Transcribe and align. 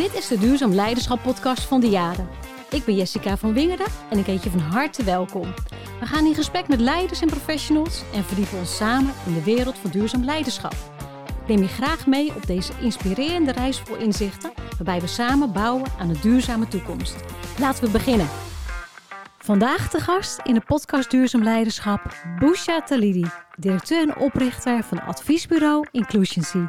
Dit 0.00 0.14
is 0.14 0.28
de 0.28 0.38
Duurzaam 0.38 0.72
Leiderschap 0.72 1.22
podcast 1.22 1.62
van 1.62 1.80
de 1.80 1.88
Jaren. 1.88 2.28
Ik 2.70 2.84
ben 2.84 2.94
Jessica 2.96 3.36
van 3.36 3.52
Wingerden 3.52 3.86
en 4.10 4.18
ik 4.18 4.26
heet 4.26 4.42
je 4.42 4.50
van 4.50 4.60
harte 4.60 5.04
welkom. 5.04 5.54
We 6.00 6.06
gaan 6.06 6.26
in 6.26 6.34
gesprek 6.34 6.68
met 6.68 6.80
leiders 6.80 7.20
en 7.20 7.28
professionals 7.28 8.02
en 8.14 8.24
verdiepen 8.24 8.58
ons 8.58 8.76
samen 8.76 9.12
in 9.26 9.34
de 9.34 9.42
wereld 9.42 9.78
van 9.78 9.90
duurzaam 9.90 10.24
leiderschap. 10.24 10.74
Neem 11.46 11.58
je 11.58 11.68
graag 11.68 12.06
mee 12.06 12.34
op 12.34 12.46
deze 12.46 12.72
inspirerende 12.80 13.52
reis 13.52 13.78
vol 13.80 13.96
inzichten, 13.96 14.52
waarbij 14.76 15.00
we 15.00 15.06
samen 15.06 15.52
bouwen 15.52 15.90
aan 15.98 16.08
een 16.08 16.20
duurzame 16.22 16.68
toekomst. 16.68 17.16
Laten 17.58 17.84
we 17.84 17.90
beginnen. 17.90 18.28
Vandaag 19.38 19.90
te 19.90 20.00
gast 20.00 20.40
in 20.44 20.54
de 20.54 20.62
podcast 20.66 21.10
Duurzaam 21.10 21.42
Leiderschap 21.42 22.00
Busha 22.38 22.82
Talidi, 22.82 23.26
directeur 23.56 24.08
en 24.08 24.16
oprichter 24.16 24.84
van 24.84 25.02
adviesbureau 25.02 25.86
Inclusioncy. 25.90 26.64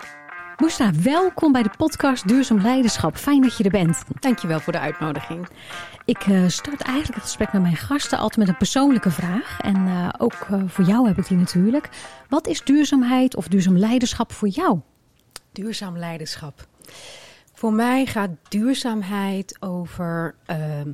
Boesra, 0.58 0.92
welkom 0.94 1.52
bij 1.52 1.64
de 1.64 1.70
podcast 1.78 2.28
Duurzaam 2.28 2.62
Leiderschap. 2.62 3.16
Fijn 3.16 3.42
dat 3.42 3.58
je 3.58 3.64
er 3.64 3.70
bent. 3.70 4.04
Dankjewel 4.20 4.60
voor 4.60 4.74
de 4.74 4.80
uitnodiging. 4.80 5.48
Ik 6.06 6.28
uh, 6.28 6.48
start 6.48 6.82
eigenlijk 6.82 7.16
het 7.16 7.24
gesprek 7.24 7.54
met 7.54 7.62
mijn 7.62 7.76
gasten 7.76 8.18
altijd 8.18 8.38
met 8.38 8.48
een 8.48 8.58
persoonlijke 8.58 9.12
vraag. 9.12 9.60
En 9.62 9.76
uh, 9.76 10.10
ook 10.18 10.48
uh, 10.52 10.64
voor 10.68 10.86
jou 10.86 11.08
heb 11.08 11.18
ik 11.18 11.28
die 11.28 11.38
natuurlijk. 11.38 11.90
Wat 12.30 12.48
is 12.48 12.64
duurzaamheid 12.64 13.36
of 13.36 13.48
duurzaam 13.48 13.78
leiderschap 13.78 14.32
voor 14.32 14.48
jou? 14.48 14.80
Duurzaam 15.52 15.98
leiderschap. 15.98 16.68
Voor 17.54 17.74
mij 17.74 18.06
gaat 18.06 18.30
duurzaamheid 18.50 19.58
over 19.60 20.36
ehm, 20.46 20.94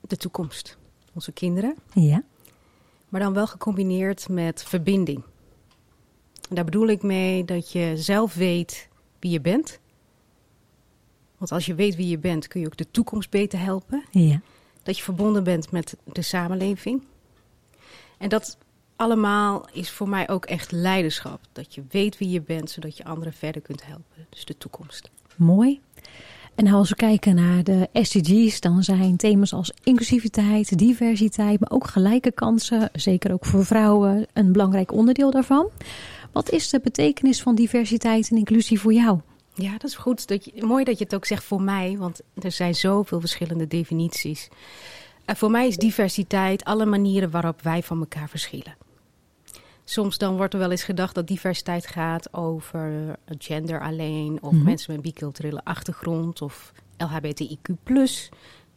de 0.00 0.16
toekomst. 0.16 0.78
Onze 1.14 1.32
kinderen. 1.32 1.74
Ja. 1.92 2.22
Maar 3.08 3.20
dan 3.20 3.32
wel 3.32 3.46
gecombineerd 3.46 4.28
met 4.28 4.64
verbinding. 4.64 5.22
En 6.48 6.54
daar 6.54 6.64
bedoel 6.64 6.88
ik 6.88 7.02
mee 7.02 7.44
dat 7.44 7.72
je 7.72 7.92
zelf 7.96 8.34
weet 8.34 8.88
wie 9.18 9.30
je 9.30 9.40
bent. 9.40 9.78
Want 11.38 11.52
als 11.52 11.66
je 11.66 11.74
weet 11.74 11.96
wie 11.96 12.08
je 12.08 12.18
bent, 12.18 12.48
kun 12.48 12.60
je 12.60 12.66
ook 12.66 12.76
de 12.76 12.90
toekomst 12.90 13.30
beter 13.30 13.58
helpen. 13.58 14.04
Ja. 14.10 14.40
Dat 14.82 14.96
je 14.96 15.02
verbonden 15.02 15.44
bent 15.44 15.70
met 15.70 15.96
de 16.04 16.22
samenleving. 16.22 17.02
En 18.18 18.28
dat 18.28 18.58
allemaal 18.96 19.68
is 19.72 19.90
voor 19.90 20.08
mij 20.08 20.28
ook 20.28 20.44
echt 20.44 20.72
leiderschap. 20.72 21.40
Dat 21.52 21.74
je 21.74 21.82
weet 21.88 22.18
wie 22.18 22.30
je 22.30 22.40
bent, 22.40 22.70
zodat 22.70 22.96
je 22.96 23.04
anderen 23.04 23.32
verder 23.32 23.62
kunt 23.62 23.86
helpen. 23.86 24.26
Dus 24.30 24.44
de 24.44 24.58
toekomst. 24.58 25.10
Mooi. 25.36 25.80
En 26.54 26.66
als 26.66 26.88
we 26.88 26.94
kijken 26.94 27.34
naar 27.34 27.64
de 27.64 27.88
SDG's, 27.92 28.60
dan 28.60 28.82
zijn 28.82 29.16
thema's 29.16 29.52
als 29.52 29.72
inclusiviteit, 29.82 30.78
diversiteit, 30.78 31.60
maar 31.60 31.70
ook 31.70 31.86
gelijke 31.86 32.32
kansen, 32.32 32.90
zeker 32.92 33.32
ook 33.32 33.44
voor 33.44 33.64
vrouwen, 33.64 34.26
een 34.32 34.52
belangrijk 34.52 34.92
onderdeel 34.92 35.30
daarvan. 35.30 35.68
Wat 36.38 36.50
is 36.50 36.68
de 36.68 36.80
betekenis 36.80 37.42
van 37.42 37.54
diversiteit 37.54 38.30
en 38.30 38.36
inclusie 38.36 38.80
voor 38.80 38.92
jou? 38.92 39.20
Ja, 39.54 39.72
dat 39.72 39.84
is 39.84 39.94
goed. 39.94 40.28
Dat 40.28 40.44
je, 40.44 40.64
mooi 40.64 40.84
dat 40.84 40.98
je 40.98 41.04
het 41.04 41.14
ook 41.14 41.24
zegt 41.24 41.44
voor 41.44 41.62
mij, 41.62 41.96
want 41.98 42.20
er 42.34 42.52
zijn 42.52 42.74
zoveel 42.74 43.20
verschillende 43.20 43.66
definities. 43.66 44.48
Uh, 45.26 45.34
voor 45.34 45.50
mij 45.50 45.66
is 45.66 45.76
diversiteit 45.76 46.64
alle 46.64 46.86
manieren 46.86 47.30
waarop 47.30 47.62
wij 47.62 47.82
van 47.82 47.98
elkaar 47.98 48.28
verschillen. 48.28 48.76
Soms 49.84 50.18
dan 50.18 50.36
wordt 50.36 50.54
er 50.54 50.60
wel 50.60 50.70
eens 50.70 50.82
gedacht 50.82 51.14
dat 51.14 51.26
diversiteit 51.26 51.86
gaat 51.86 52.34
over 52.34 53.16
gender 53.38 53.80
alleen, 53.80 54.38
of 54.40 54.50
mm 54.50 54.56
-hmm. 54.56 54.66
mensen 54.66 54.92
met 54.92 55.02
biculturele 55.02 55.60
achtergrond, 55.64 56.42
of 56.42 56.72
LHBTIQ, 56.96 57.74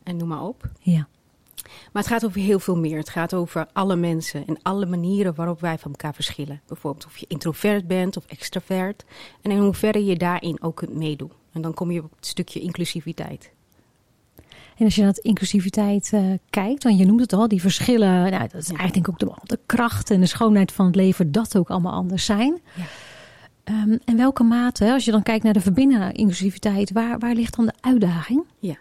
en 0.03 0.18
noem 0.18 0.28
maar 0.28 0.44
op. 0.44 0.70
Ja. 0.80 1.08
Maar 1.91 2.03
het 2.03 2.11
gaat 2.11 2.25
over 2.25 2.41
heel 2.41 2.59
veel 2.59 2.77
meer. 2.77 2.97
Het 2.97 3.09
gaat 3.09 3.33
over 3.33 3.67
alle 3.73 3.95
mensen 3.95 4.47
en 4.47 4.58
alle 4.61 4.86
manieren 4.86 5.36
waarop 5.36 5.61
wij 5.61 5.78
van 5.78 5.91
elkaar 5.91 6.13
verschillen. 6.13 6.61
Bijvoorbeeld 6.67 7.05
of 7.05 7.17
je 7.17 7.25
introvert 7.28 7.88
bent 7.88 8.17
of 8.17 8.25
extravert. 8.25 9.05
En 9.41 9.52
in 9.52 9.58
hoeverre 9.58 10.05
je 10.05 10.17
daarin 10.17 10.61
ook 10.61 10.75
kunt 10.75 10.94
meedoen. 10.94 11.31
En 11.51 11.62
dan 11.62 11.73
kom 11.73 11.91
je 11.91 12.03
op 12.03 12.12
het 12.16 12.25
stukje 12.25 12.59
inclusiviteit. 12.59 13.51
En 14.78 14.85
als 14.85 14.96
je 14.96 15.01
naar 15.01 15.18
inclusiviteit 15.22 16.12
uh, 16.13 16.34
kijkt, 16.50 16.84
want 16.84 16.97
je 16.97 17.06
noemt 17.06 17.19
het 17.19 17.34
al, 17.34 17.47
die 17.47 17.62
verschillen, 17.62 18.09
nou, 18.09 18.47
dat 18.47 18.62
is 18.62 18.67
eigenlijk 18.67 18.94
denk 18.94 19.07
ik 19.07 19.09
ook 19.09 19.19
de, 19.19 19.56
de 19.56 19.59
kracht 19.66 20.09
en 20.09 20.19
de 20.19 20.25
schoonheid 20.25 20.72
van 20.72 20.85
het 20.85 20.96
leven, 20.96 21.31
dat 21.31 21.57
ook 21.57 21.69
allemaal 21.69 21.94
anders 21.94 22.25
zijn. 22.25 22.62
Ja. 22.73 22.84
Um, 23.63 24.00
en 24.06 24.17
welke 24.17 24.44
mate, 24.44 24.91
als 24.91 25.06
je 25.06 25.12
dan 25.12 25.23
kijkt 25.23 25.44
naar 25.44 25.53
de 25.53 25.62
verbinding 25.62 26.00
naar 26.00 26.16
inclusiviteit, 26.16 26.91
waar, 26.91 27.19
waar 27.19 27.34
ligt 27.34 27.56
dan 27.56 27.66
de 27.66 27.73
uitdaging? 27.81 28.44
Ja. 28.59 28.75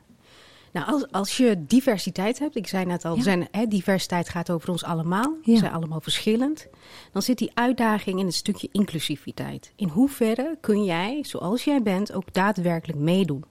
Nou, 0.73 0.87
als, 0.87 1.11
als 1.11 1.37
je 1.37 1.65
diversiteit 1.67 2.39
hebt, 2.39 2.57
ik 2.57 2.67
zei 2.67 2.85
net 2.85 3.05
al, 3.05 3.17
ja. 3.17 3.23
zijn, 3.23 3.49
hè, 3.51 3.67
diversiteit 3.67 4.29
gaat 4.29 4.51
over 4.51 4.71
ons 4.71 4.85
allemaal, 4.85 5.37
ja. 5.43 5.53
we 5.53 5.59
zijn 5.59 5.73
allemaal 5.73 6.01
verschillend. 6.01 6.69
Dan 7.13 7.23
zit 7.23 7.39
die 7.39 7.51
uitdaging 7.55 8.19
in 8.19 8.27
het 8.27 8.35
stukje 8.35 8.69
inclusiviteit. 8.73 9.73
In 9.77 9.89
hoeverre 9.89 10.57
kun 10.61 10.85
jij, 10.85 11.19
zoals 11.23 11.65
jij 11.65 11.83
bent, 11.83 12.13
ook 12.13 12.33
daadwerkelijk 12.33 12.99
meedoen? 12.99 13.45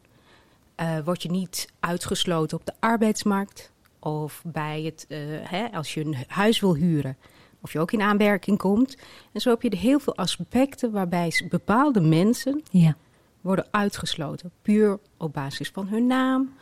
Uh, 0.81 0.97
word 1.05 1.23
je 1.23 1.31
niet 1.31 1.67
uitgesloten 1.79 2.57
op 2.57 2.65
de 2.65 2.73
arbeidsmarkt 2.79 3.71
of 3.99 4.41
bij 4.45 4.81
het, 4.81 5.05
uh, 5.09 5.17
hè, 5.41 5.71
als 5.71 5.93
je 5.93 6.05
een 6.05 6.15
huis 6.27 6.59
wil 6.59 6.75
huren, 6.75 7.17
of 7.61 7.73
je 7.73 7.79
ook 7.79 7.91
in 7.91 8.01
aanmerking 8.01 8.57
komt. 8.57 8.97
En 9.31 9.41
zo 9.41 9.49
heb 9.49 9.61
je 9.61 9.77
heel 9.77 9.99
veel 9.99 10.15
aspecten 10.15 10.91
waarbij 10.91 11.45
bepaalde 11.49 12.01
mensen 12.01 12.63
ja. 12.71 12.95
worden 13.41 13.67
uitgesloten, 13.71 14.51
puur 14.61 14.99
op 15.17 15.33
basis 15.33 15.69
van 15.69 15.87
hun 15.87 16.07
naam 16.07 16.53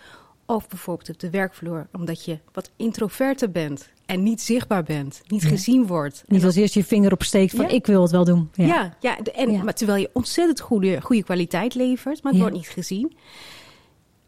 of 0.47 0.67
bijvoorbeeld 0.67 1.09
op 1.09 1.19
de 1.19 1.29
werkvloer, 1.29 1.87
omdat 1.91 2.25
je 2.25 2.39
wat 2.53 2.71
introverter 2.75 3.51
bent 3.51 3.89
en 4.05 4.23
niet 4.23 4.41
zichtbaar 4.41 4.83
bent, 4.83 5.21
niet 5.27 5.41
ja. 5.41 5.47
gezien 5.47 5.87
wordt. 5.87 6.23
Niet 6.27 6.43
als 6.43 6.55
eerst 6.55 6.73
je 6.73 6.83
vinger 6.83 7.11
opsteekt 7.11 7.55
van 7.55 7.65
ja. 7.65 7.71
ik 7.71 7.85
wil 7.85 8.01
het 8.01 8.11
wel 8.11 8.25
doen. 8.25 8.49
Ja, 8.53 8.65
ja, 8.65 8.95
ja, 8.99 9.17
en. 9.33 9.63
Maar 9.63 9.73
terwijl 9.73 10.01
je 10.01 10.09
ontzettend 10.13 10.59
goede, 10.59 11.01
goede 11.01 11.23
kwaliteit 11.23 11.75
levert, 11.75 12.23
maar 12.23 12.31
het 12.31 12.41
wordt 12.41 12.55
niet 12.55 12.67
gezien. 12.67 13.17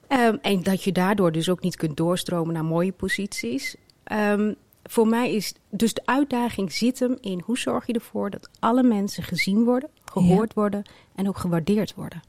Um, 0.09 0.39
en 0.41 0.63
dat 0.63 0.83
je 0.83 0.91
daardoor 0.91 1.31
dus 1.31 1.49
ook 1.49 1.61
niet 1.61 1.75
kunt 1.75 1.97
doorstromen 1.97 2.53
naar 2.53 2.65
mooie 2.65 2.91
posities. 2.91 3.75
Um, 4.11 4.55
voor 4.83 5.07
mij 5.07 5.33
is 5.33 5.53
dus 5.69 5.93
de 5.93 6.01
uitdaging 6.05 6.71
zit 6.71 6.99
hem 6.99 7.17
in 7.21 7.41
hoe 7.45 7.57
zorg 7.57 7.87
je 7.87 7.93
ervoor 7.93 8.29
dat 8.29 8.49
alle 8.59 8.83
mensen 8.83 9.23
gezien 9.23 9.63
worden, 9.63 9.89
gehoord 10.05 10.53
worden 10.53 10.83
en 11.15 11.27
ook 11.27 11.37
gewaardeerd 11.37 11.95
worden. 11.95 12.21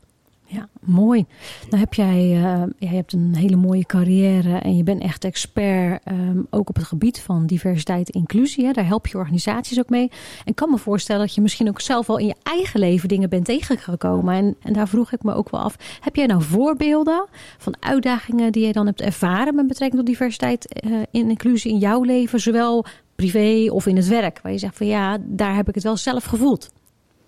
Ja, 0.52 0.68
mooi. 0.80 1.24
Nou 1.68 1.82
heb 1.82 1.94
jij, 1.94 2.42
uh, 2.42 2.62
jij 2.78 2.94
hebt 2.94 3.12
een 3.12 3.34
hele 3.36 3.56
mooie 3.56 3.86
carrière 3.86 4.58
en 4.58 4.76
je 4.76 4.82
bent 4.82 5.02
echt 5.02 5.24
expert 5.24 6.00
um, 6.10 6.46
ook 6.50 6.68
op 6.68 6.74
het 6.74 6.84
gebied 6.84 7.20
van 7.20 7.46
diversiteit 7.46 8.10
en 8.10 8.20
inclusie. 8.20 8.64
Hè. 8.64 8.72
Daar 8.72 8.86
help 8.86 9.06
je 9.06 9.18
organisaties 9.18 9.78
ook 9.78 9.88
mee. 9.88 10.10
En 10.44 10.54
kan 10.54 10.70
me 10.70 10.78
voorstellen 10.78 11.26
dat 11.26 11.34
je 11.34 11.40
misschien 11.40 11.68
ook 11.68 11.80
zelf 11.80 12.06
wel 12.06 12.18
in 12.18 12.26
je 12.26 12.34
eigen 12.42 12.80
leven 12.80 13.08
dingen 13.08 13.28
bent 13.28 13.44
tegengekomen. 13.44 14.34
En, 14.34 14.56
en 14.62 14.72
daar 14.72 14.88
vroeg 14.88 15.12
ik 15.12 15.22
me 15.22 15.34
ook 15.34 15.50
wel 15.50 15.60
af, 15.60 15.76
heb 16.00 16.16
jij 16.16 16.26
nou 16.26 16.42
voorbeelden 16.42 17.26
van 17.58 17.76
uitdagingen 17.80 18.52
die 18.52 18.66
je 18.66 18.72
dan 18.72 18.86
hebt 18.86 19.00
ervaren 19.00 19.54
met 19.54 19.66
betrekking 19.66 20.00
tot 20.00 20.10
diversiteit 20.10 20.82
uh, 20.86 20.92
en 20.92 21.06
inclusie 21.10 21.72
in 21.72 21.78
jouw 21.78 22.02
leven, 22.02 22.40
zowel 22.40 22.84
privé 23.16 23.72
of 23.72 23.86
in 23.86 23.96
het 23.96 24.08
werk? 24.08 24.40
Waar 24.42 24.52
je 24.52 24.58
zegt 24.58 24.76
van 24.76 24.86
ja, 24.86 25.18
daar 25.20 25.54
heb 25.54 25.68
ik 25.68 25.74
het 25.74 25.84
wel 25.84 25.96
zelf 25.96 26.24
gevoeld. 26.24 26.70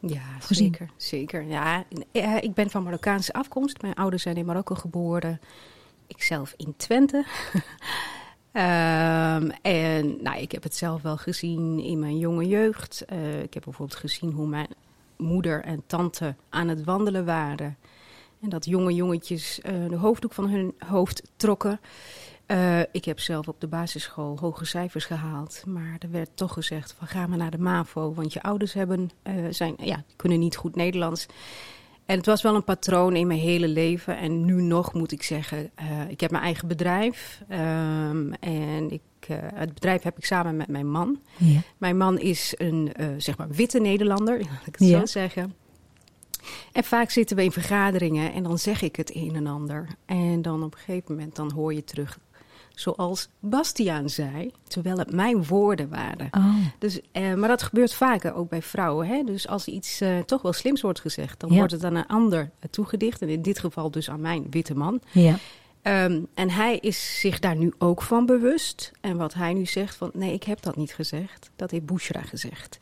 Ja, 0.06 0.22
zeker. 0.48 0.90
zeker. 0.96 1.42
Ja, 1.42 1.84
ik 2.40 2.54
ben 2.54 2.70
van 2.70 2.82
Marokkaanse 2.82 3.32
afkomst. 3.32 3.82
Mijn 3.82 3.94
ouders 3.94 4.22
zijn 4.22 4.36
in 4.36 4.44
Marokko 4.44 4.74
geboren. 4.74 5.40
Ikzelf 6.06 6.54
in 6.56 6.74
Twente. 6.76 7.16
um, 8.52 9.50
en 9.62 10.22
nou, 10.22 10.40
ik 10.40 10.52
heb 10.52 10.62
het 10.62 10.76
zelf 10.76 11.02
wel 11.02 11.16
gezien 11.16 11.78
in 11.78 11.98
mijn 11.98 12.18
jonge 12.18 12.46
jeugd. 12.46 13.04
Uh, 13.12 13.42
ik 13.42 13.54
heb 13.54 13.64
bijvoorbeeld 13.64 13.98
gezien 13.98 14.32
hoe 14.32 14.46
mijn 14.46 14.68
moeder 15.16 15.64
en 15.64 15.82
tante 15.86 16.34
aan 16.48 16.68
het 16.68 16.84
wandelen 16.84 17.24
waren. 17.24 17.76
En 18.40 18.48
dat 18.48 18.64
jonge 18.64 18.94
jongetjes 18.94 19.60
uh, 19.62 19.88
de 19.88 19.96
hoofddoek 19.96 20.32
van 20.32 20.48
hun 20.48 20.74
hoofd 20.86 21.22
trokken. 21.36 21.80
Uh, 22.52 22.80
ik 22.92 23.04
heb 23.04 23.20
zelf 23.20 23.48
op 23.48 23.60
de 23.60 23.66
basisschool 23.66 24.38
hoge 24.40 24.64
cijfers 24.64 25.04
gehaald. 25.04 25.62
Maar 25.66 25.96
er 25.98 26.10
werd 26.10 26.30
toch 26.34 26.52
gezegd 26.52 26.94
van 26.98 27.06
ga 27.06 27.26
maar 27.26 27.38
naar 27.38 27.50
de 27.50 27.58
MAVO. 27.58 28.14
Want 28.14 28.32
je 28.32 28.42
ouders 28.42 28.72
hebben, 28.72 29.10
uh, 29.26 29.34
zijn, 29.50 29.74
ja, 29.78 30.04
kunnen 30.16 30.38
niet 30.38 30.56
goed 30.56 30.76
Nederlands. 30.76 31.26
En 32.06 32.16
het 32.16 32.26
was 32.26 32.42
wel 32.42 32.54
een 32.54 32.64
patroon 32.64 33.16
in 33.16 33.26
mijn 33.26 33.40
hele 33.40 33.68
leven. 33.68 34.18
En 34.18 34.44
nu 34.44 34.62
nog 34.62 34.92
moet 34.92 35.12
ik 35.12 35.22
zeggen, 35.22 35.70
uh, 35.80 36.10
ik 36.10 36.20
heb 36.20 36.30
mijn 36.30 36.42
eigen 36.42 36.68
bedrijf. 36.68 37.42
Um, 37.48 38.34
en 38.34 38.90
ik, 38.90 39.02
het 39.54 39.74
bedrijf 39.74 40.02
heb 40.02 40.16
ik 40.16 40.24
samen 40.24 40.56
met 40.56 40.68
mijn 40.68 40.90
man. 40.90 41.20
Ja. 41.36 41.60
Mijn 41.78 41.96
man 41.96 42.18
is 42.18 42.54
een 42.56 42.92
zeg 43.18 43.36
maar 43.36 43.48
witte 43.48 43.80
Nederlander, 43.80 44.38
laat 44.50 44.66
ik 44.66 44.76
het 44.78 44.88
ja. 44.88 44.98
zo 44.98 45.06
zeggen. 45.06 45.54
En 46.72 46.84
vaak 46.84 47.10
zitten 47.10 47.36
we 47.36 47.44
in 47.44 47.52
vergaderingen 47.52 48.32
en 48.32 48.42
dan 48.42 48.58
zeg 48.58 48.82
ik 48.82 48.96
het 48.96 49.14
een 49.14 49.34
en 49.34 49.46
ander. 49.46 49.86
En 50.06 50.42
dan 50.42 50.62
op 50.62 50.72
een 50.72 50.78
gegeven 50.78 51.14
moment 51.14 51.36
dan 51.36 51.52
hoor 51.52 51.74
je 51.74 51.84
terug 51.84 52.18
zoals 52.74 53.28
Bastiaan 53.40 54.10
zei, 54.10 54.50
terwijl 54.68 54.98
het 54.98 55.12
mijn 55.12 55.44
woorden 55.44 55.88
waren. 55.88 56.28
Oh. 56.30 56.56
Dus, 56.78 57.00
uh, 57.12 57.34
maar 57.34 57.48
dat 57.48 57.62
gebeurt 57.62 57.94
vaker 57.94 58.34
ook 58.34 58.48
bij 58.48 58.62
vrouwen. 58.62 59.06
Hè? 59.06 59.22
Dus 59.24 59.48
als 59.48 59.66
iets 59.66 60.02
uh, 60.02 60.18
toch 60.18 60.42
wel 60.42 60.52
slims 60.52 60.80
wordt 60.80 61.00
gezegd, 61.00 61.40
dan 61.40 61.50
ja. 61.50 61.56
wordt 61.56 61.72
het 61.72 61.84
aan 61.84 61.94
een 61.94 62.06
ander 62.06 62.50
toegedicht. 62.70 63.22
En 63.22 63.28
in 63.28 63.42
dit 63.42 63.58
geval 63.58 63.90
dus 63.90 64.10
aan 64.10 64.20
mijn 64.20 64.46
witte 64.50 64.74
man. 64.74 65.00
Ja. 65.10 65.38
Um, 65.82 66.26
en 66.34 66.50
hij 66.50 66.76
is 66.76 67.20
zich 67.20 67.38
daar 67.38 67.56
nu 67.56 67.72
ook 67.78 68.02
van 68.02 68.26
bewust. 68.26 68.92
En 69.00 69.16
wat 69.16 69.34
hij 69.34 69.52
nu 69.52 69.66
zegt 69.66 69.96
van, 69.96 70.10
nee, 70.14 70.32
ik 70.32 70.42
heb 70.42 70.62
dat 70.62 70.76
niet 70.76 70.94
gezegd. 70.94 71.50
Dat 71.56 71.70
heeft 71.70 71.86
Bushra 71.86 72.20
gezegd. 72.20 72.78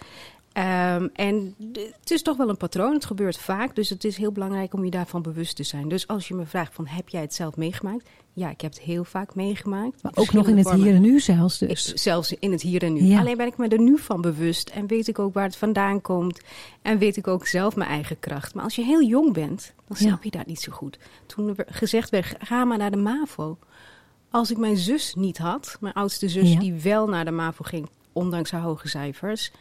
Ehm, 0.53 1.09
en 1.13 1.55
het 2.01 2.11
is 2.11 2.23
toch 2.23 2.37
wel 2.37 2.49
een 2.49 2.57
patroon, 2.57 2.93
het 2.93 3.05
gebeurt 3.05 3.39
vaak, 3.39 3.75
dus 3.75 3.89
het 3.89 4.05
is 4.05 4.17
heel 4.17 4.33
belangrijk 4.33 4.75
om 4.75 4.85
je 4.85 4.91
daarvan 4.91 5.23
bewust 5.23 5.57
te 5.57 5.63
zijn. 5.63 5.89
Dus 5.89 6.07
als 6.07 6.29
je 6.29 6.35
me 6.35 6.47
vraagt 6.47 6.75
van, 6.75 6.87
heb 6.87 7.09
jij 7.09 7.21
het 7.21 7.35
zelf 7.35 7.57
meegemaakt? 7.57 8.09
Ja, 8.33 8.51
ik 8.51 8.61
heb 8.61 8.73
het 8.73 8.81
heel 8.81 9.05
vaak 9.05 9.35
meegemaakt. 9.35 10.03
Maar 10.03 10.13
ook 10.15 10.33
nog 10.33 10.49
in 10.49 10.57
het 10.57 10.71
hier 10.71 10.95
en 10.95 11.01
nu 11.01 11.21
zelfs 11.21 11.59
dus? 11.59 11.93
Ik, 11.93 11.99
zelfs 11.99 12.33
in 12.33 12.53
het 12.53 12.63
hier 12.63 12.83
en 12.83 12.93
nu. 12.93 13.17
Alleen 13.17 13.37
ben 13.37 13.47
ik 13.47 13.57
me 13.57 13.69
er 13.69 13.81
nu 13.81 13.99
van 13.99 14.21
bewust 14.21 14.69
en 14.71 14.87
weet 14.87 15.09
ik 15.09 15.19
ook 15.19 15.35
waar 15.35 15.45
het 15.45 15.57
vandaan 15.57 16.01
komt. 16.01 16.41
En 16.83 16.99
weet 16.99 17.17
ik 17.17 17.29
ook 17.29 17.47
zelf 17.47 17.77
mijn 17.77 17.91
eigen 17.91 18.19
kracht. 18.19 18.55
Maar 18.55 18.65
als 18.65 18.75
je 18.75 18.85
heel 18.85 19.03
jong 19.03 19.33
bent, 19.33 19.75
dan 19.89 19.97
snap 19.97 20.25
je 20.25 20.31
dat 20.31 20.47
niet 20.47 20.61
zo 20.61 20.73
goed. 20.73 20.99
Toen 21.27 21.49
er 21.49 21.67
gezegd 21.69 22.11
werd, 22.11 22.35
ga 22.39 22.65
maar 22.65 22.79
naar 22.79 22.91
de 22.91 22.97
MAVO. 22.97 23.59
Als 24.31 24.51
ik 24.51 24.57
mijn 24.57 24.77
zus 24.77 25.15
niet 25.15 25.39
had, 25.39 25.77
mijn 25.81 25.95
oudste 25.95 26.29
zus 26.29 26.59
die 26.59 26.75
wel 26.75 27.09
naar 27.09 27.25
de 27.25 27.31
MAVO 27.31 27.65
ging, 27.65 27.89
ondanks 28.13 28.51
haar 28.51 28.63
hoge 28.63 28.89
cijfers 28.89 29.53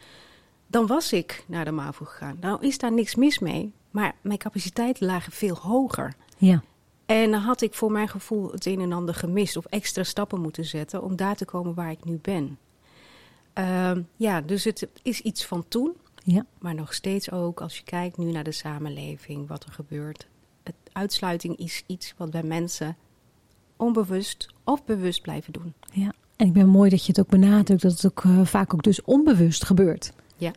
dan 0.70 0.86
was 0.86 1.12
ik 1.12 1.44
naar 1.46 1.64
de 1.64 1.70
MAVO 1.70 2.04
gegaan. 2.04 2.36
Nou 2.40 2.66
is 2.66 2.78
daar 2.78 2.92
niks 2.92 3.14
mis 3.14 3.38
mee, 3.38 3.72
maar 3.90 4.14
mijn 4.20 4.38
capaciteiten 4.38 5.06
lagen 5.06 5.32
veel 5.32 5.56
hoger. 5.56 6.14
Ja. 6.38 6.62
En 7.06 7.30
dan 7.30 7.40
had 7.40 7.60
ik 7.60 7.74
voor 7.74 7.92
mijn 7.92 8.08
gevoel 8.08 8.52
het 8.52 8.66
een 8.66 8.80
en 8.80 8.92
ander 8.92 9.14
gemist 9.14 9.56
of 9.56 9.64
extra 9.64 10.02
stappen 10.02 10.40
moeten 10.40 10.64
zetten 10.64 11.02
om 11.02 11.16
daar 11.16 11.36
te 11.36 11.44
komen 11.44 11.74
waar 11.74 11.90
ik 11.90 12.04
nu 12.04 12.18
ben. 12.22 12.58
Ehm, 13.52 14.02
ja, 14.16 14.40
dus 14.40 14.64
het 14.64 14.88
is 15.02 15.20
iets 15.20 15.46
van 15.46 15.64
toen, 15.68 15.92
ja. 16.24 16.46
maar 16.58 16.74
nog 16.74 16.94
steeds 16.94 17.30
ook 17.30 17.60
als 17.60 17.76
je 17.76 17.84
kijkt 17.84 18.16
nu 18.16 18.30
naar 18.32 18.44
de 18.44 18.52
samenleving, 18.52 19.48
wat 19.48 19.64
er 19.64 19.72
gebeurt. 19.72 20.26
Het, 20.62 20.74
uitsluiting 20.92 21.56
is 21.56 21.82
iets 21.86 22.14
wat 22.16 22.30
bij 22.30 22.42
mensen 22.42 22.96
onbewust 23.76 24.54
of 24.64 24.84
bewust 24.84 25.22
blijven 25.22 25.52
doen. 25.52 25.74
Ja, 25.92 26.12
en 26.36 26.46
ik 26.46 26.52
ben 26.52 26.68
mooi 26.68 26.90
dat 26.90 27.00
je 27.00 27.12
het 27.12 27.20
ook 27.20 27.28
benadrukt 27.28 27.82
dat 27.82 27.92
het 27.92 28.06
ook 28.06 28.24
uh, 28.24 28.44
vaak 28.44 28.74
ook 28.74 28.82
dus 28.82 29.02
onbewust 29.02 29.64
gebeurt. 29.64 30.12
Ja. 30.40 30.52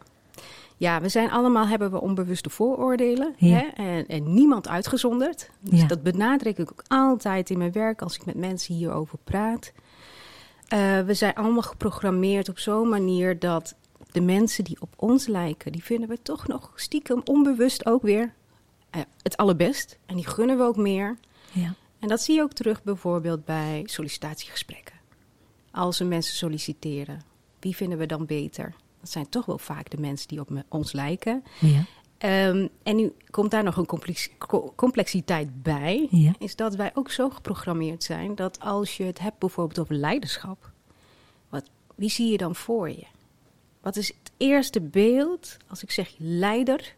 Ja, 0.77 1.01
we 1.01 1.09
zijn 1.09 1.31
allemaal, 1.31 1.67
hebben 1.67 1.91
we 1.91 2.01
onbewuste 2.01 2.49
vooroordelen. 2.49 3.33
Hè? 3.37 3.59
En, 3.59 4.07
en, 4.07 4.33
niemand 4.33 4.67
uitgezonderd. 4.67 5.49
Dus 5.59 5.87
dat 5.87 6.03
benadruk 6.03 6.57
ik 6.57 6.71
ook 6.71 6.83
altijd 6.87 7.49
in 7.49 7.57
mijn 7.57 7.71
werk 7.71 8.01
als 8.01 8.15
ik 8.15 8.25
met 8.25 8.35
mensen 8.35 8.75
hierover 8.75 9.17
praat. 9.23 9.71
Uh, 10.73 11.01
we 11.01 11.13
zijn 11.13 11.33
allemaal 11.33 11.61
geprogrammeerd 11.61 12.49
op 12.49 12.59
zo'n 12.59 12.89
manier 12.89 13.39
dat 13.39 13.75
de 14.11 14.21
mensen 14.21 14.63
die 14.63 14.77
op 14.79 14.93
ons 14.95 15.27
lijken, 15.27 15.71
die 15.71 15.83
vinden 15.83 16.09
we 16.09 16.21
toch 16.21 16.47
nog 16.47 16.71
stiekem 16.75 17.21
onbewust 17.25 17.85
ook 17.85 18.01
weer 18.01 18.33
uh, 18.95 19.01
het 19.21 19.37
allerbest. 19.37 19.97
En 20.05 20.15
die 20.15 20.27
gunnen 20.27 20.57
we 20.57 20.63
ook 20.63 20.77
meer. 20.77 21.17
Ja. 21.51 21.73
En 21.99 22.07
dat 22.07 22.21
zie 22.21 22.35
je 22.35 22.41
ook 22.41 22.53
terug 22.53 22.83
bijvoorbeeld 22.83 23.45
bij 23.45 23.83
sollicitatiegesprekken. 23.85 24.95
Als 25.71 25.99
we 25.99 26.05
mensen 26.05 26.35
solliciteren, 26.35 27.21
wie 27.59 27.75
vinden 27.75 27.97
we 27.97 28.05
dan 28.05 28.25
beter? 28.25 28.73
Dat 29.03 29.11
zijn 29.11 29.29
toch 29.29 29.45
wel 29.45 29.57
vaak 29.57 29.89
de 29.89 29.99
mensen 29.99 30.27
die 30.27 30.39
op 30.39 30.49
me, 30.49 30.63
ons 30.69 30.91
lijken. 30.91 31.43
Ja. 31.59 31.85
Um, 32.49 32.69
en 32.83 32.95
nu 32.95 33.13
komt 33.29 33.51
daar 33.51 33.63
nog 33.63 33.77
een 33.77 33.85
complex, 33.85 34.29
complexiteit 34.75 35.63
bij. 35.63 36.07
Ja. 36.09 36.33
Is 36.39 36.55
dat 36.55 36.75
wij 36.75 36.91
ook 36.93 37.11
zo 37.11 37.29
geprogrammeerd 37.29 38.03
zijn 38.03 38.35
dat 38.35 38.59
als 38.59 38.97
je 38.97 39.03
het 39.03 39.19
hebt 39.19 39.39
bijvoorbeeld 39.39 39.79
over 39.79 39.95
leiderschap. 39.95 40.71
Wat, 41.49 41.69
wie 41.95 42.09
zie 42.09 42.31
je 42.31 42.37
dan 42.37 42.55
voor 42.55 42.89
je? 42.89 43.05
Wat 43.81 43.95
is 43.95 44.07
het 44.07 44.31
eerste 44.37 44.81
beeld 44.81 45.57
als 45.67 45.83
ik 45.83 45.91
zeg 45.91 46.13
leider? 46.17 46.95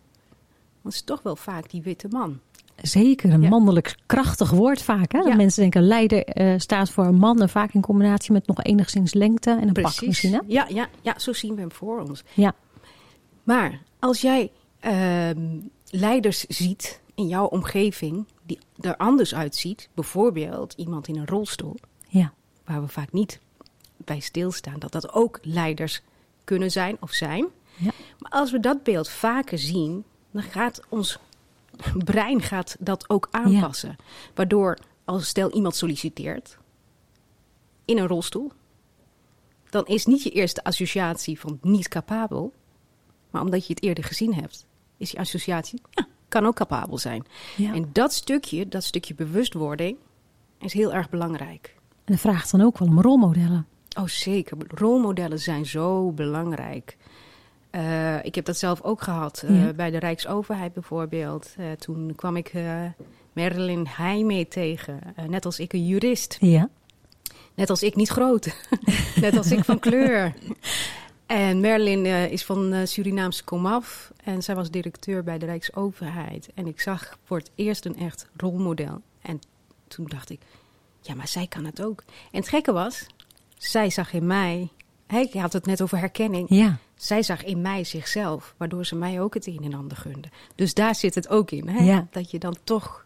Dan 0.82 0.92
is 0.92 1.02
toch 1.02 1.22
wel 1.22 1.36
vaak 1.36 1.70
die 1.70 1.82
witte 1.82 2.08
man. 2.08 2.40
Zeker, 2.82 3.34
een 3.34 3.40
mannelijk 3.40 3.96
krachtig 4.06 4.50
woord 4.50 4.82
vaak. 4.82 5.12
Hè? 5.12 5.20
Ja. 5.20 5.36
Mensen 5.36 5.62
denken 5.62 5.84
leider 5.84 6.38
uh, 6.38 6.54
staat 6.58 6.90
voor 6.90 7.06
een 7.06 7.16
man, 7.16 7.42
en 7.42 7.50
vaak 7.50 7.74
in 7.74 7.82
combinatie 7.82 8.32
met 8.32 8.48
nog 8.48 8.64
enigszins 8.64 9.14
lengte 9.14 9.50
en 9.50 9.68
een 9.68 9.74
Precies. 9.74 9.96
pak 9.96 10.08
misschien. 10.08 10.34
Hè? 10.34 10.40
Ja, 10.48 10.66
ja, 10.70 10.88
ja, 11.02 11.20
zo 11.20 11.34
zien 11.34 11.56
we 11.56 11.62
hem 11.62 11.72
voor 11.72 12.00
ons. 12.00 12.24
Ja. 12.34 12.56
Maar 13.44 13.82
als 14.00 14.22
jij 14.22 14.52
uh, 14.82 15.30
leiders 15.90 16.46
ziet 16.46 17.02
in 17.16 17.28
jouw 17.28 17.46
omgeving 17.46 18.26
die 18.44 18.60
er 18.82 18.98
anders 18.98 19.36
uitziet, 19.36 19.90
bijvoorbeeld 19.94 20.74
iemand 20.78 21.08
in 21.08 21.18
een 21.18 21.28
rolstoel, 21.28 21.76
ja. 22.08 22.34
waar 22.66 22.82
we 22.82 22.88
vaak 22.88 23.12
niet 23.12 23.40
bij 23.98 24.20
stilstaan, 24.20 24.80
dat 24.80 24.92
dat 24.92 25.14
ook 25.14 25.40
leiders 25.42 26.02
kunnen 26.44 26.72
zijn 26.72 26.98
of 27.00 27.12
zijn. 27.12 27.46
Ja. 27.76 27.92
Maar 28.20 28.32
als 28.32 28.52
we 28.52 28.60
dat 28.60 28.84
beeld 28.84 29.10
vaker 29.10 29.60
zien, 29.60 30.04
dan 30.32 30.44
gaat 30.44 30.82
ons 30.90 31.20
brein 32.04 32.42
gaat 32.42 32.76
dat 32.80 33.10
ook 33.10 33.28
aanpassen. 33.32 33.96
Ja. 33.98 34.04
Waardoor, 34.34 34.78
als 35.04 35.28
stel 35.28 35.52
iemand 35.52 35.76
solliciteert 35.76 36.58
in 37.86 37.98
een 37.98 38.08
rolstoel, 38.08 38.52
dan 39.70 39.86
is 39.86 40.06
niet 40.06 40.24
je 40.24 40.30
eerste 40.30 40.64
associatie 40.64 41.40
van 41.40 41.60
niet 41.62 41.88
capabel, 41.88 42.54
maar 43.30 43.42
omdat 43.42 43.68
je 43.68 43.74
het 43.74 43.84
eerder 43.84 44.04
gezien 44.04 44.34
hebt, 44.34 44.66
is 44.98 45.12
je 45.12 45.18
associatie, 45.18 45.82
ja, 45.90 46.08
kan 46.28 46.46
ook 46.46 46.56
capabel 46.56 46.98
zijn. 46.98 47.26
Ja. 47.58 47.74
En 47.74 47.90
dat 47.92 48.14
stukje, 48.14 48.68
dat 48.68 48.84
stukje 48.84 49.16
bewustwording, 49.16 49.98
is 50.60 50.74
heel 50.74 50.94
erg 50.94 51.10
belangrijk. 51.10 51.76
En 51.90 52.14
dat 52.14 52.20
vraagt 52.20 52.52
dan 52.52 52.62
ook 52.62 52.78
wel 52.78 52.88
om 52.88 53.02
rolmodellen. 53.02 53.68
Oh 53.98 54.08
zeker, 54.08 54.58
rolmodellen 54.68 55.40
zijn 55.40 55.66
zo 55.66 56.12
belangrijk. 56.12 56.98
Uh, 57.76 58.24
ik 58.26 58.36
heb 58.36 58.46
dat 58.46 58.58
zelf 58.58 58.82
ook 58.82 59.02
gehad 59.02 59.44
uh, 59.46 59.66
Ja. 59.66 59.74
bij 59.74 59.92
de 59.92 59.98
Rijksoverheid 59.98 60.74
bijvoorbeeld. 60.74 61.54
Uh, 61.60 61.72
toen 61.72 62.14
kwam 62.16 62.36
ik 62.36 62.54
Marilyn 63.34 63.88
Heijmee 63.90 64.48
tegen, 64.48 65.00
net 65.28 65.46
als 65.46 65.60
ik 65.60 65.74
een 65.74 65.86
jurist. 65.86 66.38
Ja. 66.40 66.70
Net 67.54 67.70
als 67.70 67.84
ik 67.84 67.96
niet 67.96 68.10
groot, 68.10 68.56
net 69.22 69.38
als 69.38 69.52
ik 69.52 69.64
van 69.64 69.80
kleur. 69.80 70.34
En 71.26 71.60
Marilyn 71.60 72.06
is 72.32 72.46
van 72.46 72.88
Surinaamse 72.88 73.44
komaf 73.44 74.12
en 74.24 74.44
zij 74.44 74.56
was 74.56 74.70
directeur 74.72 75.24
bij 75.24 75.38
de 75.38 75.46
Rijksoverheid. 75.46 76.50
En 76.54 76.68
ik 76.68 76.82
zag 76.82 77.18
voor 77.24 77.38
het 77.38 77.52
eerst 77.56 77.86
een 77.86 77.98
echt 77.98 78.28
rolmodel. 78.38 79.02
En 79.22 79.40
toen 79.88 80.06
dacht 80.08 80.30
ik, 80.30 80.40
ja, 81.02 81.16
maar 81.16 81.28
zij 81.28 81.48
kan 81.48 81.66
het 81.66 81.84
ook. 81.84 82.04
En 82.32 82.40
het 82.40 82.50
gekke 82.50 82.72
was, 82.72 83.06
zij 83.58 83.90
zag 83.90 84.14
in 84.14 84.28
mij, 84.28 84.70
ik 85.08 85.34
had 85.34 85.54
het 85.54 85.66
net 85.66 85.82
over 85.82 85.98
herkenning. 85.98 86.46
Ja. 86.50 86.78
Zij 86.96 87.24
zag 87.24 87.44
in 87.44 87.62
mij 87.62 87.84
zichzelf, 87.84 88.56
waardoor 88.58 88.86
ze 88.86 88.96
mij 88.96 89.22
ook 89.22 89.34
het 89.34 89.48
een 89.48 89.64
en 89.64 89.74
ander 89.74 89.98
gunde. 89.98 90.28
Dus 90.56 90.74
daar 90.74 90.96
zit 90.96 91.16
het 91.16 91.30
ook 91.30 91.52
in, 91.52 91.68
hè? 91.68 91.84
Ja. 91.84 92.08
dat 92.12 92.32
je 92.32 92.40
dan 92.40 92.56
toch... 92.64 93.06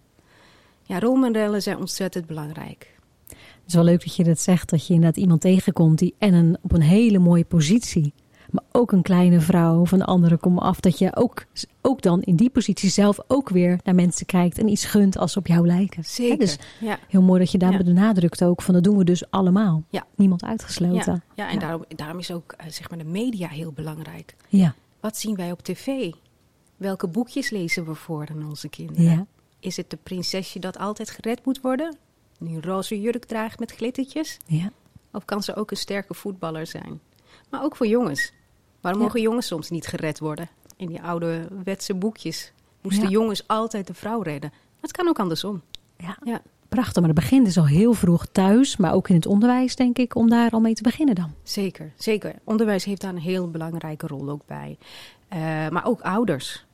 Ja, 0.83 0.99
rolmodellen 0.99 1.61
zijn 1.61 1.77
ontzettend 1.77 2.25
belangrijk. 2.25 2.97
Het 3.27 3.37
is 3.67 3.73
wel 3.73 3.83
leuk 3.83 4.03
dat 4.03 4.15
je 4.15 4.23
dat 4.23 4.39
zegt, 4.39 4.69
dat 4.69 4.87
je 4.87 4.93
inderdaad 4.93 5.21
iemand 5.21 5.41
tegenkomt 5.41 5.99
die 5.99 6.15
en 6.17 6.33
een, 6.33 6.57
op 6.61 6.71
een 6.71 6.81
hele 6.81 7.19
mooie 7.19 7.45
positie, 7.45 8.13
maar 8.51 8.63
ook 8.71 8.91
een 8.91 9.01
kleine 9.01 9.39
vrouw 9.39 9.85
van 9.85 9.97
de 9.99 10.05
andere 10.05 10.37
kom 10.37 10.57
af, 10.57 10.79
dat 10.79 10.97
je 10.99 11.15
ook, 11.15 11.45
ook 11.81 12.01
dan 12.01 12.21
in 12.21 12.35
die 12.35 12.49
positie 12.49 12.89
zelf 12.89 13.19
ook 13.27 13.49
weer 13.49 13.79
naar 13.83 13.95
mensen 13.95 14.25
kijkt 14.25 14.57
en 14.57 14.67
iets 14.67 14.85
gunt 14.85 15.17
als 15.17 15.31
ze 15.31 15.39
op 15.39 15.47
jou 15.47 15.67
lijken. 15.67 16.03
Zeker, 16.05 16.37
dus 16.37 16.57
ja. 16.79 16.99
heel 17.07 17.21
mooi 17.21 17.39
dat 17.39 17.51
je 17.51 17.57
daar 17.57 17.71
Ja. 17.71 17.83
benadrukt 17.83 18.43
ook 18.43 18.61
van 18.61 18.73
dat 18.73 18.83
doen 18.83 18.97
we 18.97 19.03
dus 19.03 19.31
allemaal. 19.31 19.83
Ja. 19.89 20.05
Niemand 20.15 20.43
uitgesloten. 20.43 21.23
Ja, 21.35 21.49
en 21.49 21.59
Daarom, 21.59 21.83
daarom 21.95 22.19
is 22.19 22.31
ook 22.31 22.51
eh, 22.51 22.67
zeg 22.69 22.89
maar 22.89 22.99
de 22.99 23.05
media 23.05 23.47
heel 23.47 23.71
belangrijk. 23.71 24.35
Ja. 24.47 24.73
Wat 24.99 25.17
zien 25.17 25.35
wij 25.35 25.51
op 25.51 25.61
tv? 25.61 26.11
Welke 26.77 27.07
boekjes 27.07 27.49
lezen 27.49 27.85
we 27.85 27.95
voor 27.95 28.27
aan 28.31 28.45
onze 28.49 28.69
kinderen? 28.69 29.27
Is 29.59 29.77
het 29.77 29.89
de 29.89 29.97
prinsesje 30.03 30.59
dat 30.59 30.77
altijd 30.77 31.09
gered 31.09 31.45
moet 31.45 31.61
worden? 31.61 31.95
Die 32.39 32.55
een 32.55 32.61
roze 32.63 33.01
jurk 33.01 33.25
draagt 33.25 33.59
met 33.59 33.71
glittertjes? 33.71 34.37
Ja. 34.45 34.71
Of 35.11 35.25
kan 35.25 35.43
ze 35.43 35.55
ook 35.55 35.71
een 35.71 35.77
sterke 35.77 36.13
voetballer 36.13 36.67
zijn? 36.67 36.99
Maar 37.49 37.63
ook 37.63 37.75
voor 37.75 37.87
jongens. 37.87 38.31
Waarom 38.81 39.01
Ja. 39.01 39.07
mogen 39.07 39.21
jongens 39.21 39.47
soms 39.47 39.69
niet 39.69 39.87
gered 39.87 40.19
worden? 40.19 40.49
In 40.75 40.87
die 40.87 41.01
oude 41.01 41.47
wetse 41.63 41.93
boekjes 41.93 42.51
moesten 42.81 43.03
Ja. 43.03 43.09
jongens 43.09 43.47
altijd 43.47 43.87
de 43.87 43.93
vrouw 43.93 44.21
redden. 44.21 44.49
Maar 44.53 44.81
het 44.81 44.91
kan 44.91 45.07
ook 45.07 45.19
andersom. 45.19 45.61
ja. 45.97 46.17
Ja, 46.23 46.41
Prachtig, 46.69 46.95
maar 47.03 47.13
dat 47.13 47.23
begint 47.23 47.45
dus 47.45 47.57
al 47.57 47.65
heel 47.67 47.93
vroeg 47.93 48.25
thuis, 48.25 48.77
maar 48.77 48.93
ook 48.93 49.09
in 49.09 49.15
het 49.15 49.25
onderwijs 49.25 49.75
denk 49.75 49.97
ik, 49.97 50.15
om 50.15 50.29
daar 50.29 50.51
al 50.51 50.59
mee 50.59 50.73
te 50.73 50.83
beginnen 50.83 51.15
dan. 51.15 51.33
zeker, 51.43 51.91
zeker. 51.97 52.35
Onderwijs 52.43 52.83
heeft 52.85 53.01
daar 53.01 53.09
een 53.13 53.17
heel 53.19 53.49
belangrijke 53.51 54.07
rol 54.07 54.29
ook 54.29 54.45
bij. 54.45 54.77
Eh, 55.27 55.39
maar 55.69 55.85
ook 55.85 56.01
ouders. 56.01 56.65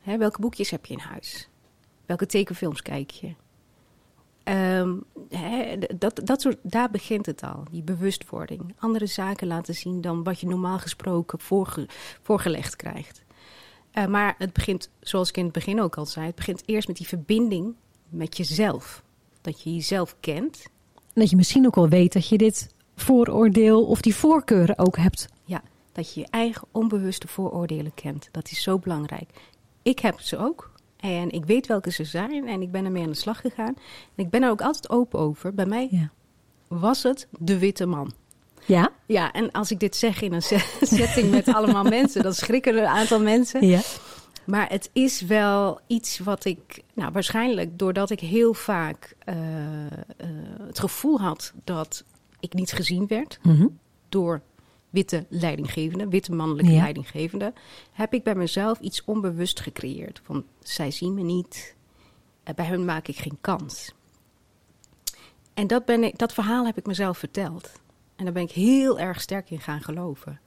Hè, 0.00 0.18
welke 0.18 0.40
boekjes 0.40 0.70
heb 0.70 0.86
je 0.86 0.92
in 0.94 1.00
huis? 1.00 1.48
Welke 2.06 2.26
tekenfilms 2.26 2.82
kijk 2.82 3.10
je? 3.10 3.34
Ehm, 4.46 4.94
dat, 5.98 6.20
dat 6.24 6.40
soort, 6.40 6.58
daar 6.62 6.90
begint 6.90 7.26
het 7.26 7.42
al, 7.42 7.62
die 7.70 7.82
bewustwording. 7.82 8.74
Andere 8.78 9.06
zaken 9.06 9.46
laten 9.46 9.74
zien 9.74 10.00
dan 10.00 10.22
wat 10.22 10.40
je 10.40 10.46
normaal 10.46 10.78
gesproken 10.78 11.40
voorge, 11.40 11.88
voorgelegd 12.22 12.76
krijgt. 12.76 13.24
Eh, 13.90 14.06
maar 14.06 14.34
het 14.38 14.52
begint, 14.52 14.90
zoals 15.00 15.28
ik 15.28 15.36
in 15.36 15.44
het 15.44 15.52
begin 15.52 15.80
ook 15.80 15.96
al 15.96 16.06
zei, 16.06 16.26
het 16.26 16.34
begint 16.34 16.62
eerst 16.66 16.88
met 16.88 16.96
die 16.96 17.06
verbinding 17.06 17.74
met 18.08 18.36
jezelf. 18.36 19.02
Dat 19.40 19.62
je 19.62 19.74
jezelf 19.74 20.16
kent. 20.20 20.62
En 20.94 21.20
dat 21.20 21.30
je 21.30 21.36
misschien 21.36 21.66
ook 21.66 21.74
wel 21.74 21.88
weet 21.88 22.12
dat 22.12 22.28
je 22.28 22.38
dit 22.38 22.68
vooroordeel 22.96 23.86
of 23.86 24.00
die 24.00 24.14
voorkeuren 24.14 24.78
ook 24.78 24.96
hebt. 24.96 25.28
Ja, 25.44 25.62
dat 25.92 26.14
je 26.14 26.20
je 26.20 26.26
eigen 26.30 26.68
onbewuste 26.70 27.28
vooroordelen 27.28 27.94
kent. 27.94 28.28
Dat 28.30 28.50
is 28.50 28.62
zo 28.62 28.78
belangrijk. 28.78 29.30
Ik 29.82 29.98
heb 29.98 30.20
ze 30.20 30.38
ook. 30.38 30.74
En 31.14 31.30
ik 31.30 31.44
weet 31.44 31.66
welke 31.66 31.90
ze 31.90 32.04
zijn. 32.04 32.48
En 32.48 32.62
ik 32.62 32.70
ben 32.70 32.84
ermee 32.84 33.02
aan 33.02 33.10
de 33.10 33.16
slag 33.16 33.40
gegaan. 33.40 33.74
En 34.14 34.24
ik 34.24 34.30
ben 34.30 34.42
er 34.42 34.50
ook 34.50 34.60
altijd 34.62 34.90
open 34.90 35.18
over. 35.18 35.54
Bij 35.54 35.66
mij 35.66 35.88
Ja. 35.90 36.10
was 36.68 37.02
het 37.02 37.28
de 37.38 37.58
witte 37.58 37.86
man. 37.86 38.12
Ja? 38.64 38.90
Ja, 39.06 39.32
en 39.32 39.52
als 39.52 39.70
ik 39.70 39.80
dit 39.80 39.96
zeg 39.96 40.22
in 40.22 40.32
een 40.32 40.42
setting 40.80 41.30
met 41.30 41.48
allemaal 41.48 41.84
mensen, 41.98 42.22
dan 42.22 42.34
schrikken 42.34 42.74
er 42.74 42.82
een 42.82 42.88
aantal 42.88 43.20
mensen. 43.20 43.66
Ja. 43.66 43.80
Maar 44.44 44.68
het 44.68 44.90
is 44.92 45.20
wel 45.20 45.80
iets 45.86 46.18
wat 46.18 46.44
ik, 46.44 46.82
nou 46.94 47.12
waarschijnlijk 47.12 47.78
doordat 47.78 48.10
ik 48.10 48.20
heel 48.20 48.54
vaak 48.54 49.14
uh, 49.28 49.34
uh, 49.36 49.90
het 50.66 50.78
gevoel 50.78 51.20
had 51.20 51.52
dat 51.64 52.04
ik 52.40 52.52
niet 52.54 52.72
gezien 52.72 53.06
werd 53.06 53.38
Mm 53.42 53.56
-hmm. 53.56 53.78
door 54.08 54.40
witte 54.96 55.26
leidinggevende, 55.28 56.08
witte 56.08 56.32
mannelijke 56.34 56.72
Ja. 56.72 56.82
leidinggevende, 56.82 57.52
heb 57.92 58.14
ik 58.14 58.22
bij 58.22 58.34
mezelf 58.34 58.80
iets 58.80 59.04
onbewust 59.04 59.60
gecreëerd. 59.60 60.20
Van 60.24 60.44
zij 60.60 60.90
zien 60.90 61.14
me 61.14 61.22
niet, 61.22 61.76
bij 62.54 62.66
hun 62.66 62.84
maak 62.84 63.08
ik 63.08 63.16
geen 63.16 63.38
kans. 63.40 63.94
En 65.54 65.66
dat, 65.66 65.84
ben 65.84 66.04
ik, 66.04 66.18
dat 66.18 66.32
verhaal 66.32 66.66
heb 66.66 66.78
ik 66.78 66.86
mezelf 66.86 67.18
verteld. 67.18 67.72
En 68.16 68.24
daar 68.24 68.32
ben 68.34 68.42
ik 68.42 68.50
heel 68.50 68.98
erg 68.98 69.20
sterk 69.20 69.50
in 69.50 69.60
gaan 69.60 69.80
geloven. 69.82 70.40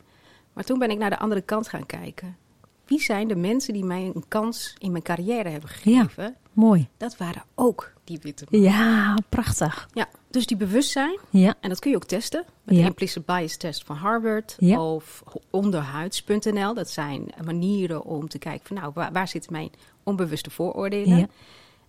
Maar 0.54 0.64
toen 0.64 0.80
ben 0.80 0.90
ik 0.92 0.98
naar 0.98 1.10
de 1.10 1.20
andere 1.20 1.42
kant 1.42 1.68
gaan 1.68 1.86
kijken. 1.86 2.38
Wie 2.86 3.02
zijn 3.02 3.28
de 3.28 3.36
mensen 3.36 3.74
die 3.74 3.84
mij 3.86 4.12
een 4.16 4.26
kans 4.28 4.76
in 4.78 4.92
mijn 4.92 5.04
carrière 5.04 5.50
hebben 5.50 5.70
gegeven? 5.70 6.36
Mooi. 6.54 6.88
Dat 6.98 7.18
waren 7.18 7.44
ook 7.56 7.92
die 8.10 8.20
witte. 8.22 8.46
Ja, 8.50 9.18
prachtig. 9.30 9.90
Ja, 9.94 10.08
dus 10.30 10.46
die 10.46 10.58
bewustzijn, 10.58 11.20
Ja. 11.30 11.54
en 11.60 11.70
dat 11.70 11.80
kun 11.80 11.90
je 11.92 11.96
ook 11.96 12.06
testen 12.06 12.44
met 12.64 12.76
Ja. 12.76 12.82
de 12.82 12.88
implicit 12.88 13.26
bias 13.26 13.58
test 13.58 13.84
van 13.84 13.96
Harvard 13.96 14.56
Ja. 14.60 14.82
of 14.82 15.24
onderhuids.nl. 15.50 16.74
Dat 16.74 16.90
zijn 16.90 17.28
manieren 17.46 18.04
om 18.04 18.28
te 18.28 18.38
kijken 18.38 18.68
van 18.68 18.76
nou, 18.78 18.92
waar, 18.94 19.12
waar 19.12 19.28
zitten 19.28 19.52
mijn 19.52 19.70
onbewuste 20.04 20.50
vooroordelen? 20.50 21.18
Ja. 21.18 21.28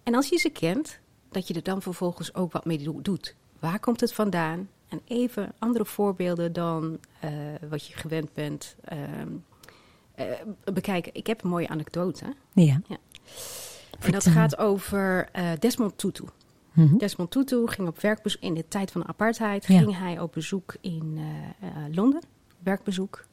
En 0.02 0.14
als 0.14 0.28
je 0.28 0.36
ze 0.38 0.48
kent, 0.50 0.98
dat 1.30 1.48
je 1.48 1.54
er 1.54 1.62
dan 1.62 1.82
vervolgens 1.82 2.34
ook 2.34 2.52
wat 2.52 2.64
mee 2.64 2.78
do- 2.78 3.02
doet. 3.02 3.34
Waar 3.58 3.80
komt 3.80 4.00
het 4.00 4.12
vandaan? 4.12 4.68
En 4.88 5.00
even 5.06 5.52
andere 5.58 5.84
voorbeelden 5.84 6.52
dan 6.52 6.98
eh, 7.20 7.30
wat 7.68 7.86
je 7.86 7.96
gewend 7.96 8.34
bent. 8.34 8.76
ehm, 8.84 9.28
eh, 10.14 10.26
bekijken. 10.72 11.14
Ik 11.14 11.26
heb 11.26 11.42
een 11.44 11.50
mooie 11.50 11.68
anekdote. 11.68 12.24
Ja. 12.52 12.80
En 14.00 14.12
dat 14.12 14.26
gaat 14.26 14.58
over 14.58 15.28
eh, 15.32 15.50
Desmond 15.58 15.98
Tutu. 15.98 16.24
Mhm. 16.72 16.96
Desmond 16.96 17.30
Tutu 17.30 17.66
ging 17.66 17.88
op 17.88 18.00
werkbezoek 18.00 18.40
in 18.42 18.54
de 18.54 18.68
tijd 18.68 18.90
van 18.90 19.00
de 19.00 19.06
apartheid. 19.06 19.66
Ja. 19.66 19.78
Ging 19.78 19.98
hij 19.98 20.20
op 20.20 20.32
bezoek 20.32 20.74
in 20.80 21.14
eh, 21.18 21.68
eh, 21.68 21.94
Londen, 21.94 22.20
werkbezoek. 22.62 23.24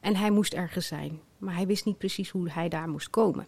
En 0.00 0.16
hij 0.16 0.30
moest 0.30 0.52
ergens 0.54 0.86
zijn, 0.86 1.20
maar 1.38 1.54
hij 1.54 1.66
wist 1.66 1.84
niet 1.84 1.98
precies 1.98 2.30
hoe 2.30 2.50
hij 2.50 2.68
daar 2.68 2.88
moest 2.88 3.10
komen. 3.10 3.46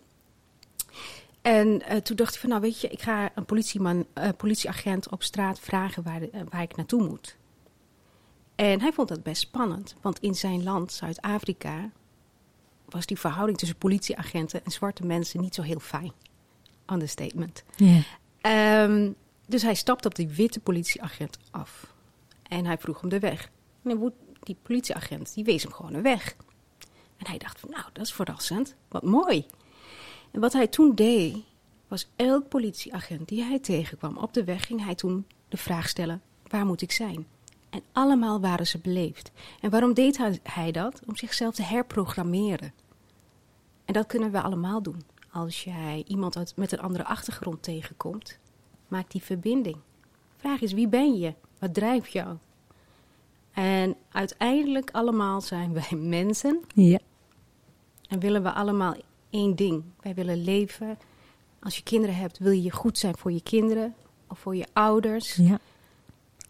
En 1.43 1.83
toen 2.03 2.17
dacht 2.17 2.31
hij 2.31 2.41
van, 2.41 2.49
nou 2.49 2.61
weet 2.63 2.81
je, 2.81 2.89
ik 2.89 3.03
ga 3.03 3.31
een 3.35 3.45
politieman, 3.45 4.07
politieagent 4.37 5.09
op 5.11 5.23
straat 5.23 5.61
vragen 5.61 6.03
waar, 6.03 6.21
de- 6.21 6.31
waar 6.51 6.63
ik 6.63 6.77
naartoe 6.77 7.09
moet. 7.09 7.37
En 8.55 8.81
hij 8.81 8.93
vond 8.93 9.09
dat 9.09 9.23
best 9.23 9.41
spannend, 9.41 9.95
want 10.01 10.19
in 10.19 10.35
zijn 10.35 10.63
land, 10.63 10.93
Zuid-Afrika, 10.93 11.91
was 12.89 13.07
die 13.07 13.19
verhouding 13.19 13.59
tussen 13.59 13.79
politieagenten 13.79 14.65
en 14.65 14.71
zwarte 14.71 15.07
mensen 15.07 15.41
niet 15.41 15.55
zo 15.55 15.63
heel 15.63 15.79
fijn. 15.81 16.13
Understatement. 16.93 17.65
Ehm, 18.41 19.11
dus 19.47 19.63
hij 19.63 19.75
stapte 19.75 20.09
op 20.09 20.15
die 20.15 20.29
witte 20.29 20.61
politieagent 20.61 21.39
af. 21.51 21.95
En 22.43 22.67
hij 22.67 22.79
vroeg 22.79 23.01
hem 23.01 23.11
de 23.11 23.19
weg. 23.19 23.51
En 23.83 24.13
die 24.41 24.57
politieagent 24.63 25.35
die 25.35 25.45
wees 25.45 25.63
hem 25.63 25.73
gewoon 25.73 25.95
een 25.95 26.03
weg. 26.03 26.37
En 27.17 27.27
hij 27.27 27.39
dacht 27.39 27.61
van, 27.61 27.71
nou, 27.71 27.85
dat 27.93 28.05
is 28.05 28.13
verrassend. 28.13 28.75
Wat 28.89 29.03
mooi. 29.03 29.47
En 30.31 30.41
wat 30.41 30.53
hij 30.53 30.67
toen 30.67 30.95
deed, 30.95 31.37
was 31.89 32.09
elk 32.17 32.49
politieagent 32.49 33.29
die 33.29 33.43
hij 33.43 33.59
tegenkwam 33.59 34.17
op 34.17 34.35
de 34.35 34.45
weg... 34.45 34.67
ging 34.67 34.85
hij 34.85 34.95
toen 34.95 35.27
de 35.49 35.57
vraag 35.57 35.89
stellen, 35.89 36.23
waar 36.47 36.67
moet 36.67 36.83
ik 36.83 36.93
zijn? 36.93 37.27
En 37.71 37.83
allemaal 37.93 38.41
waren 38.41 38.67
ze 38.67 38.79
beleefd. 38.79 39.31
En 39.61 39.71
waarom 39.71 39.95
deed 39.95 40.19
hij 40.43 40.73
dat? 40.73 41.01
Om 41.07 41.17
zichzelf 41.17 41.55
te 41.55 41.63
herprogrammeren. 41.63 42.73
En 43.85 43.93
dat 43.93 44.07
kunnen 44.07 44.31
we 44.31 44.43
allemaal 44.43 44.83
doen. 44.83 45.03
Als 45.33 45.65
jij 45.65 46.05
iemand 46.07 46.37
uit, 46.37 46.57
met 46.57 46.73
een 46.73 46.81
andere 46.81 47.05
achtergrond 47.05 47.63
tegenkomt, 47.63 48.39
maak 48.89 49.11
die 49.11 49.23
verbinding. 49.23 49.77
Vraag 50.37 50.63
eens, 50.63 50.73
wie 50.73 50.89
ben 50.89 51.19
je? 51.19 51.35
Wat 51.59 51.75
drijft 51.75 52.13
jou? 52.13 52.37
En 53.53 53.97
uiteindelijk 54.13 54.91
allemaal 54.91 55.41
zijn 55.41 55.73
wij 55.73 55.99
mensen 56.19 56.61
Ja. 56.75 56.99
en 58.09 58.19
willen 58.19 58.43
we 58.43 58.53
allemaal 58.53 58.95
één 59.31 59.57
ding. 59.57 59.85
Wij 60.01 60.15
willen 60.15 60.43
leven. 60.45 60.99
Als 61.61 61.77
je 61.77 61.83
kinderen 61.83 62.17
hebt, 62.17 62.39
wil 62.39 62.53
je 62.53 62.71
goed 62.71 62.99
zijn 62.99 63.17
voor 63.17 63.33
je 63.33 63.43
kinderen 63.43 63.95
of 64.29 64.39
voor 64.39 64.57
je 64.57 64.67
ouders. 64.73 65.35
Ja. 65.35 65.59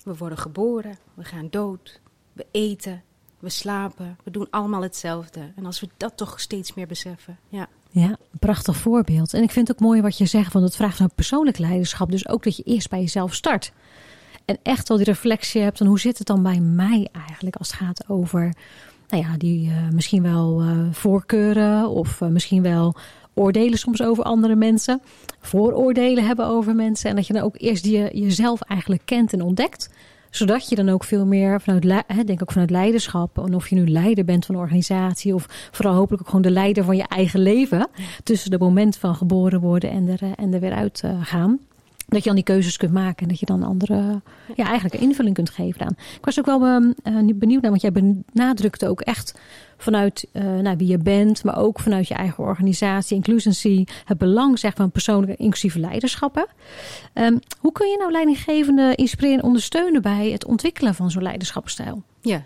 We 0.05 0.17
worden 0.17 0.39
geboren, 0.39 0.99
we 1.15 1.25
gaan 1.25 1.49
dood, 1.51 2.01
we 2.33 2.47
eten, 2.51 3.03
we 3.39 3.49
slapen, 3.49 4.17
we 4.25 4.31
doen 4.31 4.51
allemaal 4.51 4.83
hetzelfde. 4.83 5.53
En 5.57 5.67
als 5.67 5.81
we 5.81 5.89
dat 5.97 6.17
toch 6.17 6.41
steeds 6.41 6.75
meer 6.75 6.87
beseffen, 6.87 7.39
ja. 7.49 7.69
Ja, 7.93 8.17
prachtig 8.39 8.77
voorbeeld. 8.77 9.35
En 9.35 9.43
ik 9.43 9.51
vind 9.51 9.69
het 9.69 9.77
ook 9.77 9.83
mooi 9.83 10.01
wat 10.01 10.19
je 10.19 10.27
zegt, 10.27 10.53
want 10.53 10.65
het 10.65 10.77
vraagt 10.77 10.99
naar 10.99 11.15
persoonlijk 11.15 11.59
leiderschap. 11.59 12.11
Dus 12.11 12.29
ook 12.29 12.43
dat 12.43 12.57
je 12.57 12.63
eerst 12.63 12.91
bij 12.91 13.01
jezelf 13.01 13.35
start. 13.35 13.73
En 14.45 14.59
echt 14.63 14.89
wel 14.89 14.97
die 14.97 15.07
reflectie 15.07 15.63
hebt. 15.63 15.81
En 15.81 15.87
hoe 15.87 16.01
zit 16.01 16.19
het 16.19 16.27
dan 16.27 16.43
bij 16.43 16.61
mij 16.61 17.09
eigenlijk 17.13 17.57
als 17.57 17.71
het 17.71 17.77
gaat 17.77 18.09
over, 18.09 18.55
nou 19.09 19.23
ja, 19.25 19.37
die 19.37 19.71
eh, 19.71 19.89
misschien 19.93 20.23
wel 20.23 20.61
eh, 20.61 20.79
voorkeuren 20.93 21.89
of 21.89 22.21
eh, 22.21 22.29
misschien 22.29 22.63
wel 22.63 22.95
oordelen 23.35 23.79
soms 23.79 24.03
over 24.03 24.25
andere 24.25 24.55
mensen. 24.55 25.03
Vooroordelen 25.41 26.27
hebben 26.27 26.47
over 26.47 26.75
mensen. 26.75 27.11
En 27.11 27.17
dat 27.17 27.27
je 27.27 27.33
dan 27.33 27.43
ook 27.43 27.55
eerst 27.59 27.85
je, 27.85 28.11
jezelf 28.13 28.61
eigenlijk 28.61 29.03
kent 29.05 29.33
en 29.33 29.43
ontdekt 29.43 29.91
zodat 30.31 30.69
je 30.69 30.77
dan 30.77 30.89
ook 30.89 31.05
veel 31.05 31.27
meer 31.27 31.61
vanuit, 31.61 32.05
denk 32.27 32.43
ook 32.43 32.53
vanuit 32.53 32.71
leiderschap. 32.71 33.39
En 33.39 33.55
of 33.55 33.69
je 33.69 33.75
nu 33.75 33.89
leider 33.89 34.25
bent 34.25 34.47
van 34.47 34.55
een 34.55 34.61
organisatie. 34.61 35.35
Of 35.35 35.47
vooral 35.71 35.95
hopelijk 35.95 36.23
ook 36.23 36.29
gewoon 36.29 36.43
de 36.43 36.51
leider 36.51 36.85
van 36.85 36.97
je 36.97 37.09
eigen 37.09 37.41
leven. 37.41 37.89
Tussen 38.23 38.51
de 38.51 38.59
moment 38.59 38.97
van 38.97 39.15
geboren 39.15 39.61
worden 39.61 39.91
en 39.91 40.09
er, 40.09 40.23
eh, 40.23 40.29
en 40.37 40.55
er 40.55 40.61
weer 40.61 40.75
uit 40.75 41.01
eh, 41.05 41.19
gaan. 41.23 41.59
Dat 42.09 42.19
je 42.19 42.27
dan 42.27 42.35
die 42.35 42.45
keuzes 42.45 42.77
kunt 42.77 42.93
maken. 42.93 43.23
En 43.23 43.29
dat 43.29 43.41
je 43.41 43.47
dan 43.47 43.63
andere, 43.63 44.21
ja, 44.57 44.65
eigenlijk 44.65 44.95
een 44.95 45.09
invulling 45.09 45.35
kunt 45.35 45.51
geven 45.51 45.81
aan. 45.81 45.95
Ik 46.17 46.25
was 46.25 46.39
ook 46.39 46.47
wel 46.47 46.65
ehm, 46.65 46.93
eh, 47.03 47.35
benieuwd 47.35 47.63
naar, 47.63 47.71
want 47.71 47.83
jij 47.83 47.93
benadrukte 47.93 48.89
ook 48.89 49.01
echt 49.01 49.41
vanuit 49.83 50.27
eh, 50.33 50.43
nou, 50.43 50.77
wie 50.77 50.89
je 50.89 50.99
bent. 50.99 51.45
Maar 51.45 51.59
ook 51.59 51.81
vanuit 51.81 52.09
je 52.09 52.15
eigen 52.15 52.45
organisatie, 52.45 53.17
inclusency. 53.17 53.85
Het 54.05 54.19
belang 54.19 54.59
zeg, 54.59 54.75
van 54.75 54.91
persoonlijke 54.91 55.43
inclusieve 55.43 55.79
leiderschappen. 55.79 56.47
Ehm, 57.13 57.39
hoe 57.59 57.73
kun 57.73 57.89
je 57.89 57.97
nou 57.97 58.11
leidinggevende 58.13 58.95
inspireren 58.95 59.39
en 59.39 59.45
ondersteunen 59.45 60.03
bij 60.03 60.31
het 60.31 60.45
ontwikkelen 60.45 60.95
van 60.95 61.11
zo'n 61.11 61.23
leiderschapsstijl? 61.23 62.03
Ja. 62.21 62.43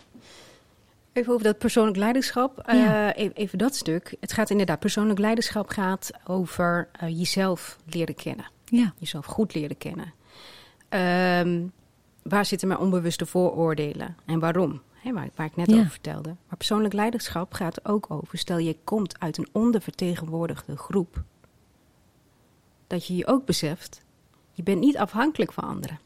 Even 1.12 1.32
over 1.32 1.44
dat 1.44 1.58
persoonlijk 1.58 1.96
leiderschap. 1.96 2.62
Ja. 2.66 3.12
Eh, 3.12 3.22
even, 3.22 3.36
even 3.36 3.58
dat 3.58 3.76
stuk. 3.76 4.14
Het 4.20 4.32
gaat 4.32 4.50
inderdaad, 4.50 4.78
persoonlijk 4.78 5.18
leiderschap 5.18 5.68
gaat 5.68 6.10
over 6.26 6.88
eh, 6.92 7.18
jezelf 7.18 7.78
leren 7.84 8.14
kennen. 8.14 8.52
Ja, 8.64 8.92
Jezelf 8.98 9.26
goed 9.26 9.54
leren 9.54 9.78
kennen. 9.78 10.12
Ehm, 10.88 11.62
waar 12.22 12.44
zitten 12.44 12.68
mijn 12.68 12.80
onbewuste 12.80 13.26
vooroordelen 13.26 14.16
en 14.24 14.38
waarom? 14.38 14.80
Hè, 15.04 15.12
waar, 15.12 15.28
waar 15.34 15.46
ik 15.46 15.56
net 15.56 15.70
Ja. 15.70 15.78
over 15.78 15.90
vertelde. 15.90 16.28
Maar 16.28 16.56
persoonlijk 16.56 16.94
leiderschap 16.94 17.52
gaat 17.52 17.84
ook 17.84 18.11
over, 18.11 18.38
stel 18.38 18.58
je 18.58 18.76
komt 18.84 19.20
uit 19.20 19.37
een 19.38 19.49
ondervertegenwoordigde 19.52 20.76
groep, 20.76 21.23
dat 22.87 23.06
je 23.06 23.16
je 23.16 23.26
ook 23.26 23.44
beseft, 23.44 24.02
je 24.52 24.62
bent 24.62 24.80
niet 24.80 24.96
afhankelijk 24.99 25.52
van 25.52 25.64
anderen. 25.64 25.99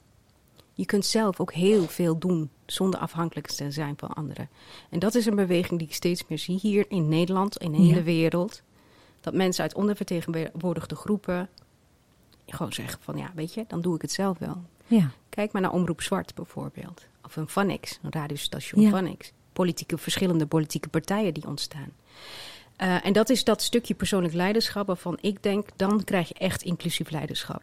Je 0.72 0.86
kunt 0.86 1.04
zelf 1.06 1.40
ook 1.40 1.52
heel 1.52 1.82
veel 1.88 2.18
doen 2.18 2.50
zonder 2.66 3.00
afhankelijk 3.00 3.46
te 3.46 3.70
zijn 3.70 3.94
van 3.96 4.08
anderen. 4.08 4.48
En 4.90 4.98
dat 4.98 5.14
is 5.14 5.26
een 5.26 5.34
beweging 5.36 5.78
die 5.78 5.88
ik 5.88 5.94
steeds 5.94 6.24
meer 6.28 6.38
zie 6.38 6.58
hier 6.58 6.84
in 6.88 7.08
Nederland, 7.08 7.56
in 7.56 7.72
de 7.72 7.78
hele 7.78 8.02
wereld. 8.02 8.62
Dat 9.20 9.34
mensen 9.34 9.62
uit 9.62 9.74
ondervertegenwoordigde 9.74 10.94
groepen 10.94 11.48
gewoon 12.46 12.72
zeggen 12.72 12.98
van 13.02 13.16
ja, 13.16 13.30
weet 13.34 13.54
je, 13.54 13.64
dan 13.68 13.80
doe 13.80 13.94
ik 13.94 14.02
het 14.02 14.12
zelf 14.12 14.38
wel. 14.38 14.62
ja, 14.86 15.10
Kijk 15.28 15.52
maar 15.52 15.62
naar 15.62 15.72
Omroep 15.72 16.02
Zwart 16.02 16.34
bijvoorbeeld. 16.34 17.06
Of 17.28 17.36
een 17.36 17.48
Vanix, 17.48 17.98
een 18.02 18.12
radiostation 18.12 18.82
Ja. 18.82 18.90
Vanix. 18.90 19.32
Politieke, 19.52 19.98
verschillende 19.98 20.46
politieke 20.46 20.88
partijen 20.88 21.34
die 21.34 21.46
ontstaan. 21.46 21.92
Eh, 22.76 23.06
en 23.06 23.12
dat 23.12 23.28
is 23.30 23.44
dat 23.44 23.62
stukje 23.62 23.94
persoonlijk 23.94 24.34
leiderschap 24.34 24.86
waarvan 24.86 25.18
ik 25.20 25.42
denk, 25.42 25.68
dan 25.76 26.04
krijg 26.04 26.28
je 26.28 26.34
echt 26.34 26.62
inclusief 26.62 27.10
leiderschap. 27.10 27.62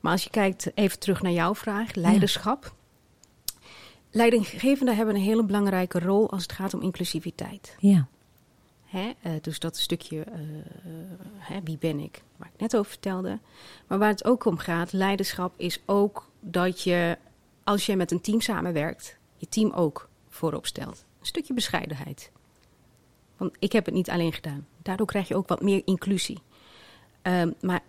Maar 0.00 0.12
als 0.12 0.24
je 0.24 0.30
kijkt, 0.30 0.70
even 0.74 0.98
terug 0.98 1.22
naar 1.22 1.32
jouw 1.32 1.54
vraag, 1.54 1.94
leiderschap. 1.94 2.74
Leidinggevenden 4.10 4.96
hebben 4.96 5.14
een 5.14 5.20
hele 5.20 5.44
belangrijke 5.44 5.98
rol 5.98 6.30
als 6.30 6.42
het 6.42 6.52
gaat 6.52 6.74
om 6.74 6.82
inclusiviteit. 6.82 7.76
ja, 7.78 8.06
Hè? 8.84 9.10
eh, 9.22 9.32
dus 9.40 9.58
dat 9.58 9.76
stukje, 9.76 10.20
eh, 10.20 10.40
hè, 11.38 11.60
wie 11.64 11.78
ben 11.78 11.98
ik, 12.00 12.22
waar 12.36 12.50
ik 12.54 12.60
net 12.60 12.76
over 12.76 12.90
vertelde. 12.90 13.38
Maar 13.86 13.98
waar 13.98 14.08
het 14.08 14.24
ook 14.24 14.44
om 14.44 14.58
gaat, 14.58 14.92
leiderschap 14.92 15.52
is 15.56 15.80
ook 15.86 16.28
dat 16.40 16.82
je, 16.82 17.18
als 17.64 17.86
je 17.86 17.96
met 17.96 18.10
een 18.10 18.20
team 18.20 18.40
samenwerkt, 18.40 19.16
je 19.36 19.48
team 19.48 19.70
ook 19.70 20.08
voorop 20.28 20.66
stelt. 20.66 21.04
Een 21.20 21.26
stukje 21.26 21.54
bescheidenheid. 21.54 22.30
Want 23.36 23.56
ik 23.58 23.72
heb 23.72 23.84
het 23.84 23.94
niet 23.94 24.10
alleen 24.10 24.32
gedaan. 24.32 24.66
Daardoor 24.82 25.06
krijg 25.06 25.28
je 25.28 25.36
ook 25.36 25.48
wat 25.48 25.62
meer 25.62 25.82
inclusie. 25.84 26.42
Ehm, 27.22 27.50
maar 27.60 27.80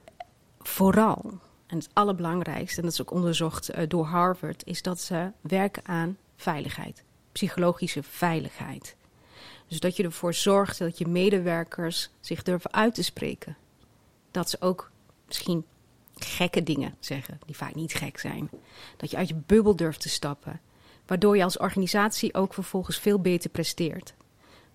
vooral, 0.59 1.39
en 1.67 1.77
het 1.77 1.89
allerbelangrijkste, 1.93 2.77
en 2.77 2.83
dat 2.83 2.93
is 2.93 3.01
ook 3.01 3.11
onderzocht 3.11 3.69
eh, 3.69 3.89
door 3.89 4.05
Harvard, 4.05 4.65
is 4.65 4.81
dat 4.81 5.01
ze 5.01 5.31
werken 5.41 5.85
aan 5.85 6.17
veiligheid. 6.35 7.03
psychologische 7.31 8.03
veiligheid. 8.03 8.95
Dus 9.67 9.79
dat 9.79 9.95
je 9.95 10.03
ervoor 10.03 10.33
zorgt 10.33 10.77
dat 10.77 10.97
je 10.97 11.07
medewerkers 11.07 12.09
zich 12.19 12.43
durven 12.43 12.73
uit 12.73 12.95
te 12.95 13.03
spreken. 13.03 13.57
Dat 14.31 14.49
ze 14.49 14.57
ook 14.59 14.91
misschien 15.27 15.65
gekke 16.25 16.63
dingen 16.63 16.95
zeggen, 16.99 17.39
die 17.45 17.55
vaak 17.55 17.75
niet 17.75 17.93
gek 17.93 18.19
zijn. 18.19 18.49
Dat 18.97 19.11
je 19.11 19.17
uit 19.17 19.27
je 19.27 19.41
bubbel 19.45 19.75
durft 19.75 20.01
te 20.01 20.09
stappen. 20.09 20.61
Waardoor 21.05 21.37
je 21.37 21.43
als 21.43 21.57
organisatie 21.57 22.33
ook 22.33 22.53
vervolgens 22.53 22.99
veel 22.99 23.19
beter 23.19 23.49
presteert. 23.49 24.13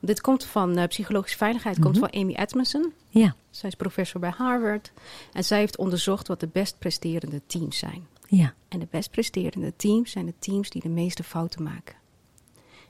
Dit 0.00 0.20
komt 0.20 0.44
van 0.44 0.78
uh, 0.78 0.84
psychologische 0.84 1.36
veiligheid, 1.36 1.78
komt 1.78 1.98
van 1.98 2.12
Amy 2.12 2.34
Edmondson. 2.34 2.92
Ja. 3.08 3.34
Zij 3.50 3.68
is 3.68 3.74
professor 3.74 4.20
bij 4.20 4.30
Harvard. 4.36 4.92
En 5.32 5.44
zij 5.44 5.58
heeft 5.58 5.76
onderzocht 5.76 6.28
wat 6.28 6.40
de 6.40 6.48
best 6.52 6.78
presterende 6.78 7.40
teams 7.46 7.78
zijn. 7.78 8.06
Ja. 8.26 8.54
En 8.68 8.78
de 8.78 8.88
best 8.90 9.10
presterende 9.10 9.76
teams 9.76 10.10
zijn 10.10 10.26
de 10.26 10.34
teams 10.38 10.70
die 10.70 10.82
de 10.82 10.88
meeste 10.88 11.22
fouten 11.22 11.62
maken. 11.62 11.96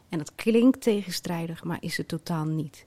En 0.09 0.19
dat 0.19 0.35
klinkt 0.35 0.81
tegenstrijdig, 0.81 1.65
maar 1.65 1.79
is 1.81 1.97
het 1.97 2.09
totaal 2.09 2.45
niet. 2.45 2.87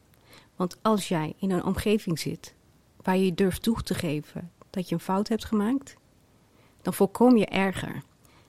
Want 0.56 0.78
als 0.82 1.08
jij 1.08 1.34
in 1.40 1.52
een 1.52 1.64
omgeving 1.64 2.20
zit 2.20 2.54
waar 3.02 3.18
je 3.18 3.34
durft 3.34 3.62
toe 3.62 3.82
te 3.82 3.94
geven 3.94 4.52
dat 4.72 4.90
je 4.90 4.96
een 4.96 5.02
fout 5.02 5.28
hebt 5.28 5.46
gemaakt, 5.46 5.96
dan 6.82 6.94
voorkom 6.94 7.38
je 7.38 7.46
erger. 7.46 7.94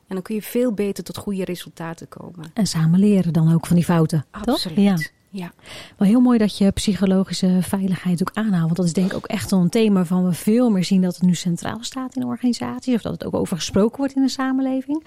En 0.07 0.19
dan 0.19 0.23
kun 0.23 0.35
je 0.35 0.43
veel 0.43 0.73
beter 0.73 1.05
tot 1.05 1.17
goede 1.17 1.45
resultaten 1.45 2.09
komen. 2.09 2.51
En 2.55 2.67
samen 2.67 2.99
leren 2.99 3.33
dan 3.33 3.55
ook 3.55 3.67
van 3.67 3.77
die 3.77 3.85
fouten. 3.85 4.25
Absoluut. 4.31 4.77
Toch? 4.77 4.85
Ja. 4.85 4.97
ja. 5.31 5.53
Wel 5.97 6.09
heel 6.09 6.21
mooi 6.21 6.39
dat 6.39 6.59
je 6.59 6.71
psychologische 6.71 7.59
veiligheid 7.61 8.21
ook 8.21 8.31
aanhaalt. 8.33 8.65
Want 8.65 8.77
dat 8.77 8.87
is 8.87 8.93
denk 8.93 9.11
ik 9.11 9.17
ook 9.17 9.27
echt 9.27 9.51
een 9.51 9.69
thema 9.69 10.05
van 10.05 10.25
we 10.25 10.33
veel 10.33 10.71
meer 10.71 10.85
zien 10.85 11.03
dat 11.03 11.15
het 11.15 11.25
nu 11.25 11.35
centraal 11.35 11.79
staat 11.81 12.17
in 12.17 12.25
organisaties. 12.25 12.95
Of 12.95 13.03
dat 13.03 13.13
het 13.13 13.25
ook 13.25 13.35
over 13.35 13.57
gesproken 13.57 13.99
wordt 13.99 14.15
in 14.15 14.23
de 14.23 14.29
samenleving. 14.29 15.07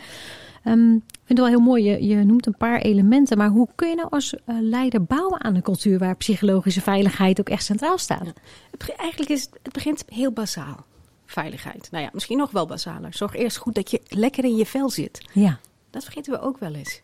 Um, 0.63 0.95
ik 0.95 1.01
vind 1.25 1.39
het 1.39 1.48
wel 1.48 1.48
heel 1.48 1.60
mooi, 1.60 1.84
je, 1.84 2.05
je, 2.07 2.24
noemt 2.24 2.45
een 2.45 2.57
paar 2.57 2.79
elementen. 2.79 3.38
Maar 3.38 3.50
hoe 3.50 3.67
kun 3.75 3.89
je 3.89 3.95
nou 3.95 4.07
als 4.10 4.34
uh, 4.34 4.55
leider 4.62 5.03
bouwen 5.03 5.43
aan 5.43 5.55
een 5.55 5.62
cultuur 5.62 6.00
waar 6.00 6.15
psychologische 6.15 6.81
veiligheid 6.81 7.39
ook 7.39 7.50
echt 7.50 7.63
centraal 7.63 7.98
staat? 7.98 8.25
Ja. 8.25 8.34
Het, 8.72 8.95
eigenlijk 8.95 9.31
is 9.31 9.50
het 9.63 9.74
begint 9.74 10.03
heel 10.07 10.31
basaal. 10.31 10.86
Veiligheid. 11.25 11.91
Nou 11.91 12.03
ja, 12.03 12.10
misschien 12.13 12.38
nog 12.38 12.51
wel 12.51 12.65
basaler. 12.65 13.13
Zorg 13.13 13.36
eerst 13.36 13.58
goed 13.58 13.75
dat 13.75 13.91
je 13.91 14.01
lekker 14.08 14.44
in 14.44 14.55
je 14.55 14.65
vel 14.65 14.89
zit. 14.89 15.25
Ja. 15.34 15.60
Dat 15.89 16.03
vergeten 16.03 16.34
we 16.34 16.39
ook 16.39 16.58
wel 16.58 16.74
eens. 16.74 17.01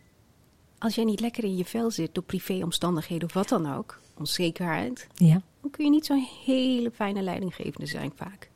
Als 0.77 0.95
jij 0.95 1.03
niet 1.03 1.19
lekker 1.19 1.43
in 1.43 1.57
je 1.57 1.65
vel 1.65 1.91
zit 1.91 2.13
door 2.13 2.23
privéomstandigheden 2.23 3.27
of 3.27 3.33
wat 3.33 3.49
dan 3.49 3.73
ook, 3.73 3.99
onzekerheid, 4.17 5.07
ja. 5.13 5.41
dan 5.61 5.71
kun 5.71 5.85
je 5.85 5.91
niet 5.91 6.05
zo'n 6.05 6.27
hele 6.45 6.91
fijne 6.91 7.21
leidinggevende 7.21 7.87
zijn 7.87 8.11
vaak. 8.15 8.49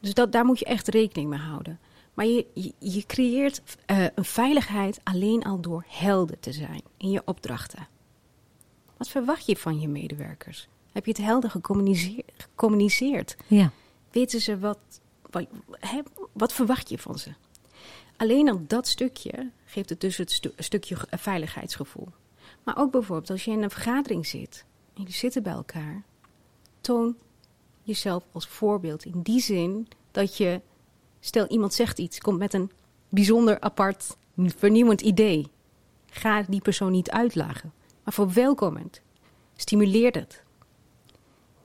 Dus 0.00 0.14
dat, 0.14 0.32
daar 0.32 0.44
moet 0.44 0.58
je 0.58 0.64
echt 0.64 0.88
rekening 0.88 1.30
mee 1.30 1.38
houden. 1.38 1.78
Maar 2.14 2.26
je, 2.26 2.46
je, 2.54 2.72
je 2.78 3.06
creëert 3.06 3.62
uh, 3.86 4.06
een 4.14 4.24
veiligheid 4.24 5.00
alleen 5.02 5.42
al 5.42 5.60
door 5.60 5.84
helder 5.88 6.38
te 6.40 6.52
zijn 6.52 6.82
in 6.96 7.10
je 7.10 7.22
opdrachten. 7.24 7.88
Wat 8.96 9.08
verwacht 9.08 9.46
je 9.46 9.56
van 9.56 9.80
je 9.80 9.88
medewerkers? 9.88 10.68
Heb 10.92 11.04
je 11.04 11.10
het 11.10 11.20
helder 11.20 11.50
gecommuniceerd? 11.50 13.36
Ja. 13.46 13.70
Weten 14.16 14.40
ze 14.40 14.58
wat, 14.58 14.78
wat, 15.30 15.46
hè, 15.70 16.00
wat 16.32 16.52
verwacht 16.52 16.88
je 16.88 16.98
van 16.98 17.18
ze? 17.18 17.32
Alleen 18.16 18.48
al 18.48 18.60
dat 18.66 18.88
stukje 18.88 19.50
geeft 19.64 19.88
het 19.88 20.00
dus 20.00 20.16
het 20.16 20.32
stu 20.32 20.52
stukje 20.56 20.96
veiligheidsgevoel. 21.10 22.08
Maar 22.62 22.78
ook 22.78 22.90
bijvoorbeeld 22.90 23.30
als 23.30 23.44
je 23.44 23.50
in 23.50 23.62
een 23.62 23.70
vergadering 23.70 24.26
zit 24.26 24.64
en 24.94 25.00
jullie 25.00 25.12
zitten 25.12 25.42
bij 25.42 25.52
elkaar, 25.52 26.02
toon 26.80 27.16
jezelf 27.82 28.24
als 28.32 28.46
voorbeeld 28.46 29.04
in 29.04 29.22
die 29.22 29.40
zin 29.40 29.88
dat 30.10 30.36
je, 30.36 30.60
stel 31.20 31.46
iemand 31.46 31.74
zegt 31.74 31.98
iets, 31.98 32.18
komt 32.18 32.38
met 32.38 32.54
een 32.54 32.70
bijzonder 33.08 33.60
apart, 33.60 34.16
vernieuwend 34.36 35.00
idee. 35.00 35.46
Ga 36.10 36.42
die 36.42 36.60
persoon 36.60 36.92
niet 36.92 37.10
uitlagen, 37.10 37.72
maar 38.04 38.14
verwelkomend. 38.14 39.00
Stimuleer 39.56 40.12
het. 40.12 40.44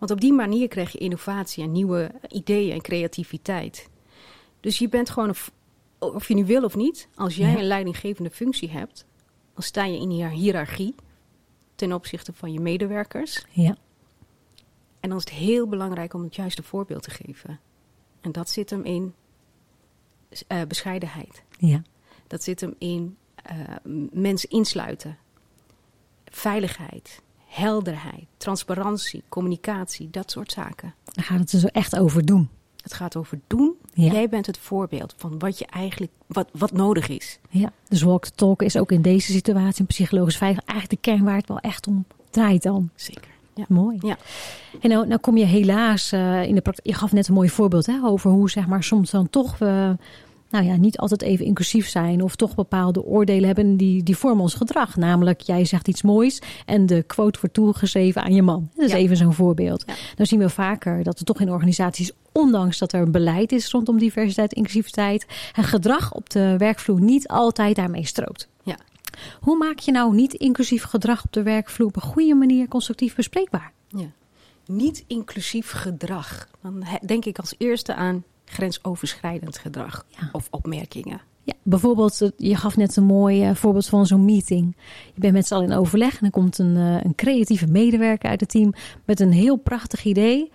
Want 0.02 0.14
op 0.14 0.22
die 0.22 0.34
manier 0.34 0.68
krijg 0.68 0.92
je 0.92 0.98
innovatie 0.98 1.64
en 1.64 1.72
nieuwe 1.72 2.12
ideeën 2.30 2.74
en 2.74 2.82
creativiteit. 2.82 3.90
Dus 4.60 4.78
je 4.78 4.90
bent 4.90 5.10
gewoon, 5.10 5.36
of 6.00 6.28
je 6.28 6.34
nu 6.34 6.46
wil 6.46 6.64
of 6.64 6.76
niet, 6.76 7.08
als 7.16 7.36
jij 7.36 7.52
Ja. 7.52 7.58
een 7.58 7.64
leidinggevende 7.68 8.30
functie 8.30 8.70
hebt, 8.70 9.06
dan 9.54 9.64
sta 9.64 9.86
je 9.86 10.00
in 10.00 10.10
die 10.10 10.26
hiërarchie 10.28 10.96
ten 11.76 11.94
opzichte 11.94 12.34
van 12.34 12.54
je 12.54 12.60
medewerkers. 12.60 13.46
Ja. 13.50 13.76
En 15.00 15.10
dan 15.10 15.18
is 15.18 15.24
het 15.24 15.34
heel 15.34 15.68
belangrijk 15.68 16.14
om 16.14 16.24
het 16.24 16.36
juiste 16.36 16.64
voorbeeld 16.64 17.04
te 17.04 17.12
geven. 17.12 17.60
En 18.22 18.32
dat 18.32 18.50
zit 18.50 18.70
hem 18.70 18.84
in 18.84 19.14
eh, 20.48 20.62
bescheidenheid. 20.68 21.44
Ja. 21.58 21.82
Dat 22.28 22.44
zit 22.44 22.62
hem 22.62 22.76
in 22.78 23.18
eh, 23.36 23.58
mensen 24.12 24.50
insluiten. 24.50 25.18
Veiligheid, 26.26 27.22
helderheid, 27.52 28.26
transparantie, 28.38 29.24
communicatie, 29.30 30.10
dat 30.12 30.32
soort 30.32 30.52
zaken. 30.52 30.94
Daar 31.04 31.26
gaat 31.26 31.40
het 31.40 31.52
er 31.52 31.60
zo 31.60 31.68
echt 31.68 31.98
over 31.98 32.26
doen. 32.26 32.50
Het 32.82 32.94
gaat 32.94 33.16
over 33.16 33.40
doen. 33.48 33.76
Ja. 33.94 34.12
Jij 34.12 34.30
bent 34.30 34.46
het 34.46 34.58
voorbeeld 34.58 35.14
van 35.18 35.40
wat 35.40 35.60
je 35.60 35.66
eigenlijk 35.66 36.12
wat, 36.28 36.50
wat 36.54 36.72
nodig 36.72 37.08
is. 37.08 37.40
Ja. 37.50 37.72
Dus 37.88 38.02
walk 38.02 38.26
the 38.26 38.32
talk 38.36 38.62
is 38.62 38.78
ook 38.78 38.92
in 38.92 39.02
deze 39.02 39.32
situatie, 39.32 39.80
in 39.80 39.86
psychologisch 39.86 40.38
veilig, 40.38 40.64
eigenlijk 40.66 41.04
de 41.04 41.12
kern 41.12 41.26
waar 41.26 41.36
het 41.36 41.48
wel 41.48 41.60
echt 41.60 41.88
om 41.88 42.06
draait 42.30 42.64
dan. 42.64 42.90
Zeker. 42.96 43.30
Ja. 43.56 43.66
Mooi. 43.68 43.98
Ja. 44.02 44.18
En 44.82 44.90
nou, 44.90 45.08
nou 45.08 45.20
kom 45.20 45.38
je 45.38 45.46
helaas 45.46 46.12
eh, 46.12 46.44
in 46.44 46.56
de 46.56 46.62
praktijk. 46.62 46.88
Je 46.88 46.94
gaf 46.94 47.12
net 47.12 47.28
een 47.28 47.34
mooi 47.34 47.50
voorbeeld 47.50 47.86
hè, 47.86 48.00
over 48.04 48.32
hoe 48.32 48.50
zeg 48.50 48.68
maar 48.68 48.84
soms 48.84 49.12
dan 49.12 49.30
toch 49.30 49.58
we 49.58 49.96
nou 50.52 50.66
ja, 50.66 50.76
niet 50.76 50.98
altijd 50.98 51.22
even 51.22 51.46
inclusief 51.46 51.88
zijn 51.88 52.22
of 52.22 52.36
toch 52.36 52.56
bepaalde 52.56 53.04
oordelen 53.04 53.46
hebben 53.46 53.78
die, 53.78 54.04
die 54.04 54.18
vormen 54.18 54.42
ons 54.42 54.54
gedrag. 54.54 54.96
Namelijk, 54.96 55.42
jij 55.42 55.66
zegt 55.66 55.88
iets 55.88 56.02
moois 56.02 56.42
en 56.66 56.86
de 56.86 57.04
quote 57.04 57.40
wordt 57.40 57.56
toegeschreven 57.56 58.24
aan 58.24 58.34
je 58.34 58.42
man. 58.42 58.70
Dat 58.76 58.86
is 58.86 58.92
Ja. 58.92 58.98
even 58.98 59.18
zo'n 59.18 59.34
voorbeeld. 59.34 59.84
Ja. 59.88 59.94
Dan 60.16 60.26
zien 60.26 60.40
we 60.40 60.50
vaker 60.50 61.04
dat 61.04 61.20
er 61.20 61.26
toch 61.26 61.40
in 61.42 61.52
organisaties, 61.52 62.12
ondanks 62.32 62.78
dat 62.78 62.94
er 62.94 63.02
een 63.02 63.12
beleid 63.12 63.52
is 63.52 63.72
rondom 63.72 63.98
diversiteit 63.98 64.52
en 64.52 64.58
inclusiviteit, 64.58 65.26
het 65.52 65.66
gedrag 65.66 66.14
op 66.14 66.30
de 66.30 66.56
werkvloer 66.58 67.02
niet 67.02 67.28
altijd 67.28 67.76
daarmee 67.76 68.06
strookt. 68.06 68.48
Ja. 68.64 68.78
Hoe 69.40 69.58
maak 69.58 69.80
je 69.80 69.92
nou 69.92 70.16
niet 70.16 70.34
inclusief 70.34 70.84
gedrag 70.84 71.24
op 71.24 71.34
de 71.34 71.44
werkvloer 71.44 71.88
op 71.88 71.96
een 71.96 72.02
goede 72.02 72.36
manier 72.36 72.68
constructief 72.68 73.16
bespreekbaar? 73.16 73.72
Ja. 73.88 74.06
Niet 74.66 75.04
inclusief 75.08 75.72
gedrag. 75.72 76.48
Dan 76.62 76.84
denk 77.06 77.26
ik 77.26 77.38
als 77.40 77.56
eerste 77.58 77.96
aan 77.96 78.24
grensoverschrijdend 78.52 79.58
gedrag 79.58 80.06
Ja. 80.08 80.30
of 80.32 80.48
opmerkingen. 80.52 81.22
Ja, 81.44 81.54
bijvoorbeeld, 81.64 82.22
eh, 82.22 82.30
je 82.38 82.56
gaf 82.56 82.78
net 82.78 82.96
een 82.96 83.04
mooi 83.04 83.44
eh, 83.44 83.56
voorbeeld 83.56 83.86
van 83.88 84.06
zo'n 84.06 84.26
meeting. 84.26 84.76
Je 85.14 85.20
bent 85.22 85.34
met 85.34 85.48
z'n 85.48 85.54
allen 85.54 85.70
in 85.72 85.78
overleg 85.78 86.20
en 86.20 86.26
er 86.26 86.32
komt 86.32 86.58
een, 86.58 86.76
eh, 86.78 87.04
een 87.04 87.16
creatieve 87.16 87.68
medewerker 87.68 88.30
uit 88.30 88.40
het 88.40 88.50
team 88.50 88.74
met 89.06 89.20
een 89.20 89.32
heel 89.32 89.56
prachtig 89.56 90.04
idee. 90.04 90.52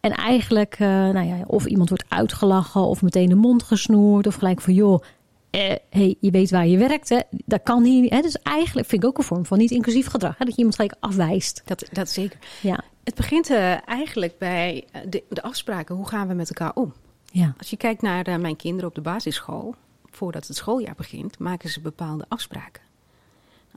En 0.00 0.10
eigenlijk, 0.12 0.78
nou 0.78 1.26
ja, 1.26 1.36
of 1.46 1.66
iemand 1.66 1.88
wordt 1.88 2.04
uitgelachen 2.08 2.80
of 2.80 3.02
meteen 3.02 3.28
de 3.28 3.34
mond 3.34 3.62
gesnoerd 3.62 4.26
of 4.26 4.34
gelijk 4.34 4.60
van 4.60 4.74
joh, 4.74 5.02
eh, 5.50 5.74
hey, 5.90 6.16
je 6.20 6.30
weet 6.30 6.50
waar 6.50 6.66
je 6.66 6.78
werkt, 6.78 7.08
hè? 7.08 7.18
dat 7.30 7.62
kan 7.62 7.82
niet. 7.82 8.10
Hè? 8.10 8.20
Dus 8.20 8.36
eigenlijk 8.42 8.88
vind 8.88 9.02
ik 9.02 9.08
ook 9.08 9.18
een 9.18 9.24
vorm 9.24 9.46
van 9.46 9.58
niet 9.58 9.70
inclusief 9.70 10.06
gedrag, 10.06 10.38
hè? 10.38 10.44
dat 10.44 10.50
je 10.52 10.56
iemand 10.56 10.74
gelijk 10.76 10.94
afwijst. 11.00 11.62
Dat, 11.64 11.84
dat 11.92 12.08
zeker. 12.08 12.38
Ja, 12.62 12.80
Het 13.04 13.14
begint 13.14 13.50
eigenlijk 13.84 14.38
bij 14.38 14.84
de, 15.08 15.22
de 15.28 15.42
afspraken. 15.42 15.94
Hoe 15.94 16.08
gaan 16.08 16.28
we 16.28 16.34
met 16.34 16.48
elkaar 16.48 16.74
om? 16.74 16.92
Ja, 17.32 17.54
Als 17.58 17.70
je 17.70 17.76
kijkt 17.76 18.02
naar 18.02 18.26
eh, 18.26 18.36
mijn 18.36 18.56
kinderen 18.56 18.88
op 18.88 18.94
de 18.94 19.00
basisschool, 19.00 19.74
voordat 20.10 20.46
het 20.46 20.56
schooljaar 20.56 20.94
begint, 20.94 21.38
maken 21.38 21.68
ze 21.68 21.80
bepaalde 21.80 22.24
afspraken. 22.28 22.82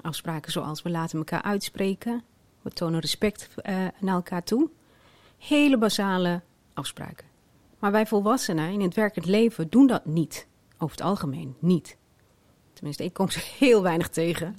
Afspraken 0.01 0.51
zoals 0.51 0.81
we 0.81 0.89
laten 0.89 1.17
elkaar 1.17 1.41
uitspreken, 1.41 2.23
we 2.61 2.69
tonen 2.69 2.99
respect 2.99 3.49
eh, 3.55 3.75
naar 3.99 4.15
elkaar 4.15 4.43
toe. 4.43 4.69
Hele 5.37 5.77
basale 5.77 6.41
afspraken. 6.73 7.27
Maar 7.79 7.91
wij 7.91 8.07
volwassenen 8.07 8.71
in 8.71 8.81
het 8.81 8.95
werkend 8.95 9.25
leven 9.25 9.69
doen 9.69 9.87
dat 9.87 10.05
niet. 10.05 10.47
Over 10.77 10.95
het 10.95 11.05
algemeen 11.05 11.55
niet. 11.59 11.97
Tenminste, 12.73 13.03
ik 13.03 13.13
kom 13.13 13.29
ze 13.29 13.39
heel 13.59 13.81
weinig 13.81 14.09
tegen. 14.09 14.57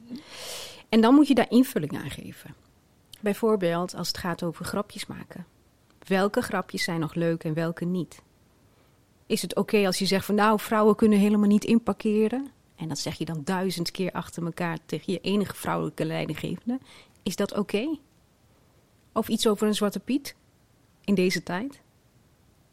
En 0.88 1.00
dan 1.00 1.14
moet 1.14 1.28
je 1.28 1.34
daar 1.34 1.50
invulling 1.50 1.96
aan 1.96 2.10
geven. 2.10 2.54
Bijvoorbeeld 3.20 3.94
als 3.94 4.08
het 4.08 4.18
gaat 4.18 4.42
over 4.42 4.64
grapjes 4.64 5.06
maken. 5.06 5.46
Welke 6.06 6.40
grapjes 6.40 6.82
zijn 6.82 7.00
nog 7.00 7.14
leuk 7.14 7.44
en 7.44 7.54
welke 7.54 7.84
niet? 7.84 8.22
Is 9.26 9.42
het 9.42 9.54
oké 9.56 9.86
als 9.86 9.98
je 9.98 10.06
zegt 10.06 10.24
van 10.26 10.34
nou, 10.34 10.60
vrouwen 10.60 10.96
kunnen 10.96 11.18
helemaal 11.18 11.48
niet 11.48 11.64
inparkeren? 11.64 12.48
En 12.76 12.88
dat 12.88 12.98
zeg 12.98 13.14
je 13.14 13.24
dan 13.24 13.40
duizend 13.44 13.90
keer 13.90 14.12
achter 14.12 14.44
elkaar 14.44 14.78
tegen 14.86 15.12
je 15.12 15.20
enige 15.20 15.54
vrouwelijke 15.54 16.04
leidinggevende. 16.04 16.78
Is 17.22 17.36
dat 17.36 17.54
oké? 17.58 17.96
Of 19.12 19.28
iets 19.28 19.46
over 19.46 19.66
een 19.66 19.74
zwarte 19.74 20.00
piet 20.00 20.34
in 21.04 21.14
deze 21.14 21.42
tijd? 21.42 21.80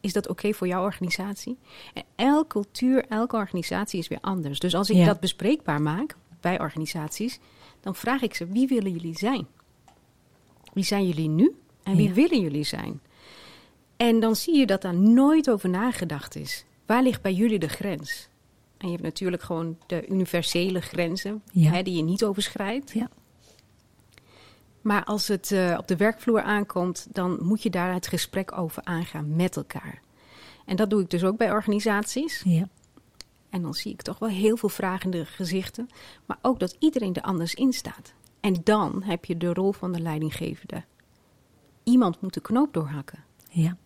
Is 0.02 0.14
dat 0.14 0.28
oké 0.28 0.54
voor 0.54 0.68
jouw 0.68 0.84
organisatie? 0.84 1.58
En 1.94 2.04
elke 2.16 2.48
cultuur, 2.48 3.06
elke 3.10 3.36
organisatie 3.36 4.00
is 4.00 4.08
weer 4.08 4.22
anders. 4.22 4.60
Dus 4.60 4.76
als 4.76 4.90
ik 4.90 4.96
Ja. 4.96 5.06
dat 5.06 5.20
bespreekbaar 5.20 5.82
maak 5.82 6.16
bij 6.40 6.60
organisaties, 6.60 7.40
dan 7.80 7.96
vraag 7.96 8.22
ik 8.22 8.34
ze: 8.36 8.46
wie 8.46 8.68
willen 8.68 8.92
jullie 8.92 9.18
zijn? 9.18 9.48
Wie 10.74 10.84
zijn 10.84 11.08
jullie 11.08 11.30
nu 11.30 11.56
en 11.84 11.96
wie 11.96 12.08
Ja. 12.08 12.14
willen 12.14 12.42
jullie 12.42 12.64
zijn? 12.64 13.02
En 14.08 14.20
dan 14.20 14.36
zie 14.36 14.58
je 14.58 14.66
dat 14.66 14.82
daar 14.82 14.96
nooit 14.96 15.50
over 15.50 15.70
nagedacht 15.70 16.36
is. 16.36 16.66
Waar 16.86 17.04
ligt 17.04 17.22
bij 17.22 17.34
jullie 17.34 17.60
de 17.60 17.68
grens? 17.70 18.30
En 18.78 18.86
je 18.88 18.92
hebt 18.92 19.04
natuurlijk 19.06 19.42
gewoon 19.44 19.78
de 19.88 20.08
universele 20.08 20.82
grenzen 20.82 21.44
Ja. 21.52 21.72
hè, 21.72 21.84
die 21.84 21.96
je 21.96 22.04
niet 22.04 22.24
overschrijdt. 22.24 22.92
Ja. 22.92 23.10
Maar 24.82 25.04
als 25.04 25.28
het 25.28 25.52
eh, 25.52 25.76
op 25.80 25.88
de 25.88 25.96
werkvloer 25.96 26.42
aankomt, 26.42 27.08
dan 27.12 27.38
moet 27.44 27.64
je 27.64 27.70
daar 27.70 27.94
het 27.94 28.08
gesprek 28.08 28.58
over 28.58 28.84
aangaan 28.84 29.36
met 29.36 29.56
elkaar. 29.56 30.02
En 30.66 30.76
dat 30.76 30.90
doe 30.90 31.02
ik 31.02 31.10
dus 31.10 31.24
ook 31.24 31.38
bij 31.38 31.52
organisaties. 31.52 32.42
Ja. 32.46 32.68
En 33.50 33.62
dan 33.62 33.74
zie 33.74 33.92
ik 33.92 34.02
toch 34.02 34.20
wel 34.20 34.30
heel 34.30 34.58
veel 34.58 34.70
vragende 34.70 35.26
gezichten. 35.26 35.90
Maar 36.26 36.38
ook 36.42 36.60
dat 36.60 36.76
iedereen 36.80 37.14
er 37.14 37.22
anders 37.22 37.54
in 37.54 37.74
staat. 37.74 38.14
En 38.40 38.62
dan 38.64 39.04
heb 39.04 39.26
je 39.26 39.38
de 39.38 39.54
rol 39.54 39.72
van 39.72 39.92
de 39.92 40.00
leidinggevende. 40.00 40.84
Iemand 41.84 42.22
moet 42.22 42.34
de 42.34 42.42
knoop 42.42 42.74
doorhakken. 42.74 43.24
ja. 43.50 43.78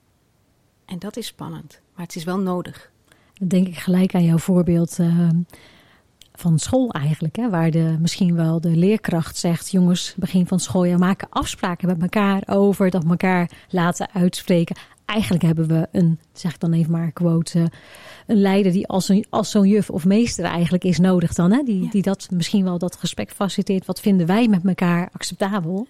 En 0.86 1.00
dat 1.00 1.18
is 1.18 1.26
spannend. 1.28 1.80
Maar 1.96 2.06
het 2.06 2.16
is 2.16 2.24
wel 2.24 2.40
nodig. 2.40 2.92
Dan 3.34 3.48
denk 3.48 3.68
ik 3.68 3.78
gelijk 3.78 4.16
aan 4.16 4.24
jouw 4.26 4.38
voorbeeld 4.38 5.00
eh, 5.00 5.30
van 6.34 6.60
school 6.60 6.92
eigenlijk. 6.92 7.36
Hè, 7.36 7.50
waar 7.50 7.72
de, 7.72 7.98
misschien 8.00 8.36
wel 8.36 8.62
de 8.62 8.70
leerkracht 8.76 9.38
zegt... 9.38 9.72
jongens, 9.72 10.14
begin 10.18 10.48
van 10.48 10.58
het 10.58 10.66
schooljaar 10.66 11.00
maken 11.00 11.28
afspraken 11.30 11.88
met 11.88 12.02
elkaar... 12.02 12.44
over 12.46 12.90
dat 12.90 13.06
elkaar 13.06 13.50
laten 13.70 14.10
uitspreken. 14.14 14.76
Eigenlijk 15.06 15.44
hebben 15.44 15.68
we 15.68 15.88
een, 15.92 16.20
zeg 16.34 16.54
ik 16.54 16.60
dan 16.60 16.74
even 16.74 16.92
maar 16.92 17.12
quote... 17.12 17.60
eh, 17.60 17.66
een 18.28 18.42
leider 18.42 18.72
die 18.72 18.88
als, 18.88 19.10
een, 19.10 19.26
als 19.30 19.52
zo'n 19.52 19.68
juf 19.68 19.90
of 19.90 20.06
meester 20.06 20.46
eigenlijk 20.46 20.84
is 20.84 21.00
nodig 21.00 21.34
dan. 21.34 21.52
Hè? 21.52 21.64
Die, 21.64 21.84
Ja. 21.84 21.90
die 21.90 22.02
dat 22.02 22.28
misschien 22.32 22.64
wel 22.64 22.78
dat 22.78 22.96
gesprek 22.96 23.32
faciliteert. 23.32 23.86
Wat 23.86 24.00
vinden 24.00 24.28
wij 24.28 24.48
met 24.48 24.66
elkaar 24.66 25.10
acceptabel? 25.12 25.88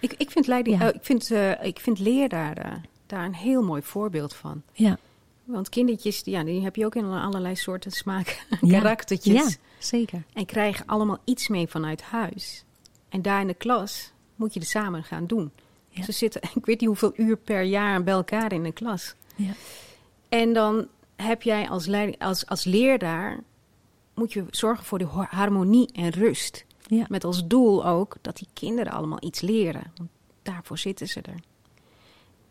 Ik, 0.00 0.14
ik, 0.16 0.30
vind, 0.30 0.46
leiding, 0.46 0.78
Ja. 0.80 0.88
eh, 0.88 0.94
ik, 0.94 1.04
vind, 1.04 1.30
eh, 1.30 1.50
ik 1.64 1.78
vind 1.80 1.98
leraren 1.98 2.82
daar 3.06 3.24
een 3.24 3.34
heel 3.34 3.62
mooi 3.62 3.82
voorbeeld 3.82 4.34
van. 4.34 4.62
Ja, 4.72 4.98
Want 5.44 5.68
kindertjes, 5.68 6.22
ja, 6.24 6.44
die 6.44 6.62
heb 6.62 6.76
je 6.76 6.84
ook 6.84 6.94
in 6.94 7.04
allerlei 7.04 7.56
soorten 7.56 7.90
smaak 7.90 8.46
Ja. 8.60 8.78
karaktertjes. 8.78 9.34
ja 9.34 9.48
zeker. 9.78 10.22
En 10.32 10.46
krijgen 10.46 10.86
allemaal 10.86 11.18
iets 11.24 11.48
mee 11.48 11.66
vanuit 11.66 12.02
huis. 12.02 12.64
En 13.08 13.22
daar 13.22 13.40
in 13.40 13.46
de 13.46 13.54
klas 13.54 14.12
moet 14.36 14.54
je 14.54 14.60
het 14.60 14.68
samen 14.68 15.04
gaan 15.04 15.26
doen. 15.26 15.50
Ja. 15.88 16.02
Ze 16.04 16.12
zitten, 16.12 16.40
ik 16.54 16.66
weet 16.66 16.80
niet 16.80 16.88
hoeveel 16.88 17.12
uur 17.16 17.36
per 17.36 17.62
jaar 17.62 18.02
bij 18.02 18.14
elkaar 18.14 18.52
in 18.52 18.62
de 18.62 18.72
klas. 18.72 19.14
Ja. 19.36 19.52
En 20.28 20.52
dan 20.52 20.86
heb 21.16 21.42
jij 21.42 21.68
als, 21.68 21.86
leiding, 21.86 22.18
als, 22.22 22.46
als 22.46 22.64
leraar, 22.64 23.40
moet 24.14 24.32
je 24.32 24.44
zorgen 24.50 24.84
voor 24.84 24.98
de 24.98 25.04
harmonie 25.28 25.88
en 25.92 26.10
rust. 26.10 26.64
Ja. 26.86 27.04
Met 27.08 27.24
als 27.24 27.46
doel 27.46 27.86
ook 27.86 28.16
dat 28.20 28.36
die 28.36 28.48
kinderen 28.52 28.92
allemaal 28.92 29.22
iets 29.24 29.40
leren. 29.40 29.92
Want 29.96 30.10
daarvoor 30.42 30.78
zitten 30.78 31.08
ze 31.08 31.20
er. 31.20 31.40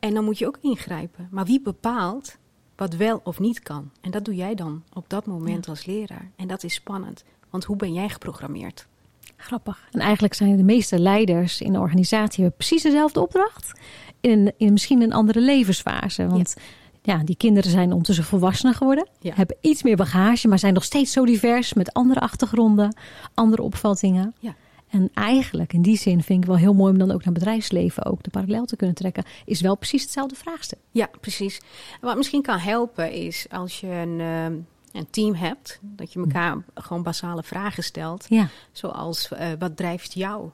En 0.05 0.13
dan 0.13 0.23
moet 0.23 0.37
je 0.37 0.47
ook 0.47 0.57
ingrijpen. 0.61 1.27
Maar 1.31 1.45
wie 1.45 1.61
bepaalt 1.61 2.37
wat 2.75 2.95
wel 2.95 3.21
of 3.23 3.39
niet 3.39 3.59
kan? 3.59 3.91
En 4.01 4.11
dat 4.11 4.25
doe 4.25 4.35
jij 4.35 4.55
dan 4.55 4.83
op 4.93 5.09
dat 5.09 5.25
moment 5.25 5.67
als 5.67 5.85
leraar. 5.85 6.31
En 6.35 6.47
dat 6.47 6.63
is 6.63 6.73
spannend. 6.73 7.23
Want 7.49 7.63
hoe 7.63 7.75
ben 7.75 7.93
jij 7.93 8.09
geprogrammeerd? 8.09 8.87
Grappig. 9.35 9.87
En 9.91 9.99
eigenlijk 9.99 10.33
zijn 10.33 10.57
de 10.57 10.63
meeste 10.63 10.99
leiders 10.99 11.61
in 11.61 11.73
de 11.73 11.79
organisatie 11.79 12.43
hebben 12.43 12.57
precies 12.57 12.83
dezelfde 12.83 13.21
opdracht. 13.21 13.79
In, 14.21 14.53
in 14.57 14.71
misschien 14.71 15.01
een 15.01 15.13
andere 15.13 15.39
levensfase. 15.39 16.27
Want 16.27 16.55
ja. 17.01 17.17
die 17.17 17.37
kinderen 17.37 17.71
zijn 17.71 17.89
ondertussen 17.89 18.25
volwassener 18.25 18.75
geworden. 18.75 19.07
Ja. 19.19 19.33
Hebben 19.35 19.57
iets 19.61 19.83
meer 19.83 19.95
bagage, 19.95 20.47
maar 20.47 20.59
zijn 20.59 20.73
nog 20.73 20.83
steeds 20.83 21.11
zo 21.11 21.25
divers 21.25 21.73
met 21.73 21.93
andere 21.93 22.19
achtergronden, 22.19 22.95
andere 23.33 23.61
opvattingen. 23.61 24.35
Ja. 24.39 24.55
En 24.95 25.09
eigenlijk 25.13 25.73
in 25.73 25.81
die 25.81 25.97
zin 25.97 26.23
vind 26.23 26.41
ik 26.41 26.47
wel 26.47 26.57
heel 26.57 26.73
mooi 26.73 26.91
om 26.91 26.97
dan 26.97 27.11
ook 27.11 27.23
naar 27.23 27.33
bedrijfsleven 27.33 28.05
ook 28.05 28.23
de 28.23 28.29
parallel 28.29 28.65
te 28.65 28.75
kunnen 28.75 28.95
trekken. 28.95 29.23
Is 29.45 29.61
wel 29.61 29.75
precies 29.75 30.01
hetzelfde 30.01 30.35
vraagstuk. 30.35 30.79
Ja, 30.91 31.09
precies. 31.19 31.61
Wat 32.01 32.17
misschien 32.17 32.41
kan 32.41 32.57
helpen 32.57 33.11
is 33.11 33.45
als 33.49 33.79
je 33.79 33.87
een, 33.87 34.19
ehm, 34.19 34.53
een 34.91 35.09
team 35.09 35.33
hebt, 35.33 35.79
dat 35.81 36.13
je 36.13 36.19
elkaar 36.19 36.63
gewoon 36.73 37.03
basale 37.03 37.43
vragen 37.43 37.83
stelt. 37.83 38.25
Ja, 38.29 38.47
Zoals, 38.71 39.31
eh, 39.31 39.47
wat 39.59 39.77
drijft 39.77 40.13
jou? 40.13 40.49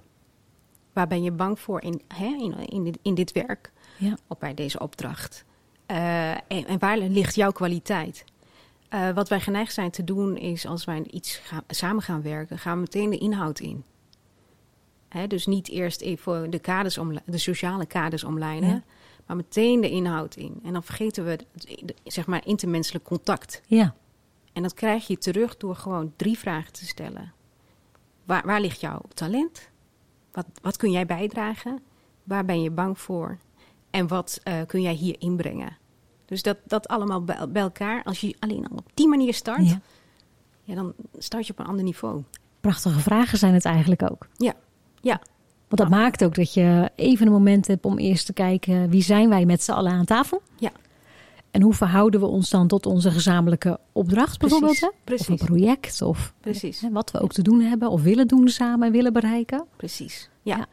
Waar 0.93 1.07
ben 1.07 1.23
je 1.23 1.31
bang 1.31 1.59
voor 1.59 1.81
in, 1.81 2.01
hè, 2.07 2.25
in, 2.25 2.55
in, 2.67 2.83
dit, 2.83 2.97
in 3.01 3.15
dit 3.15 3.31
werk 3.31 3.71
ja, 3.97 4.17
of 4.27 4.37
bij 4.37 4.53
deze 4.53 4.79
opdracht? 4.79 5.45
Eh, 5.85 6.31
en, 6.31 6.67
en 6.67 6.79
waar 6.79 6.97
ligt 6.97 7.35
jouw 7.35 7.51
kwaliteit? 7.51 8.25
Eh, 8.89 9.09
wat 9.09 9.29
wij 9.29 9.39
geneigd 9.39 9.73
zijn 9.73 9.91
te 9.91 10.03
doen 10.03 10.37
is, 10.37 10.65
als 10.65 10.85
wij 10.85 11.03
iets 11.11 11.35
gaan, 11.35 11.63
samen 11.67 12.03
gaan 12.03 12.21
werken, 12.21 12.59
gaan 12.59 12.73
we 12.73 12.79
meteen 12.79 13.09
de 13.09 13.17
inhoud 13.17 13.59
in. 13.59 13.83
Hè, 15.11 15.27
dus 15.27 15.45
niet 15.45 15.69
eerst 15.69 16.01
even 16.01 16.49
de, 16.49 16.59
kaders 16.59 16.97
omle- 16.97 17.21
de 17.25 17.37
sociale 17.37 17.85
kaders 17.85 18.23
omlijnen, 18.23 18.69
Ja. 18.69 18.83
maar 19.25 19.35
meteen 19.35 19.81
de 19.81 19.89
inhoud 19.89 20.35
in. 20.35 20.59
En 20.63 20.73
dan 20.73 20.83
vergeten 20.83 21.25
we 21.25 21.39
zeg 22.03 22.25
maar 22.27 22.47
intermenselijk 22.47 23.03
contact. 23.05 23.61
ja, 23.67 23.95
En 24.53 24.63
dat 24.63 24.73
krijg 24.73 25.07
je 25.07 25.17
terug 25.17 25.57
door 25.57 25.75
gewoon 25.75 26.13
drie 26.15 26.37
vragen 26.37 26.73
te 26.73 26.85
stellen. 26.85 27.33
Waar, 28.23 28.45
waar 28.45 28.61
ligt 28.61 28.79
jouw 28.81 29.01
talent? 29.13 29.69
Wat, 30.31 30.45
wat 30.61 30.77
kun 30.77 30.91
jij 30.91 31.05
bijdragen? 31.05 31.79
Waar 32.23 32.45
ben 32.45 32.61
je 32.61 32.71
bang 32.71 32.99
voor? 32.99 33.37
En 33.89 34.07
wat 34.07 34.39
eh, 34.43 34.61
kun 34.67 34.81
jij 34.81 34.93
hier 34.93 35.15
inbrengen? 35.19 35.77
Dus 36.25 36.41
dat, 36.41 36.57
dat 36.65 36.87
allemaal 36.87 37.23
bij, 37.23 37.49
bij 37.49 37.61
elkaar, 37.61 38.03
als 38.03 38.21
je 38.21 38.35
alleen 38.39 38.67
al 38.67 38.77
op 38.77 38.89
die 38.93 39.07
manier 39.07 39.33
start, 39.33 39.69
ja. 39.69 39.81
ja. 40.63 40.75
dan 40.75 40.93
start 41.17 41.47
je 41.47 41.51
op 41.53 41.59
een 41.59 41.65
ander 41.65 41.83
niveau. 41.83 42.23
Prachtige 42.59 42.99
vragen 42.99 43.37
zijn 43.37 43.53
het 43.53 43.65
eigenlijk 43.65 44.11
ook. 44.11 44.27
Ja, 44.37 44.53
ja, 45.01 45.21
Want 45.67 45.81
dat 45.81 45.89
maakt 45.89 46.23
ook 46.23 46.35
dat 46.35 46.53
je 46.53 46.91
even 46.95 47.25
een 47.25 47.31
moment 47.31 47.67
hebt 47.67 47.85
om 47.85 47.97
eerst 47.97 48.25
te 48.25 48.33
kijken 48.33 48.89
wie 48.89 49.03
zijn 49.03 49.29
wij 49.29 49.45
met 49.45 49.63
z'n 49.63 49.71
allen 49.71 49.91
aan 49.91 50.05
tafel. 50.05 50.41
Ja. 50.59 50.71
En 51.51 51.61
hoe 51.61 51.73
verhouden 51.73 52.19
we 52.19 52.25
ons 52.25 52.49
dan 52.49 52.67
tot 52.67 52.85
onze 52.85 53.11
gezamenlijke 53.11 53.79
opdracht 53.91 54.39
bijvoorbeeld? 54.39 54.79
Hè? 54.79 55.13
Of 55.13 55.27
een 55.27 55.35
project 55.35 56.01
of 56.01 56.33
precies, 56.39 56.81
hè, 56.81 56.91
wat 56.91 57.11
we 57.11 57.19
ook 57.19 57.31
te 57.33 57.41
doen 57.41 57.61
hebben 57.61 57.89
of 57.89 58.01
willen 58.01 58.27
doen 58.27 58.47
samen 58.47 58.87
en 58.87 58.93
willen 58.93 59.13
bereiken. 59.13 59.65
precies. 59.75 60.29
Ja. 60.41 60.57
Ja. 60.57 60.65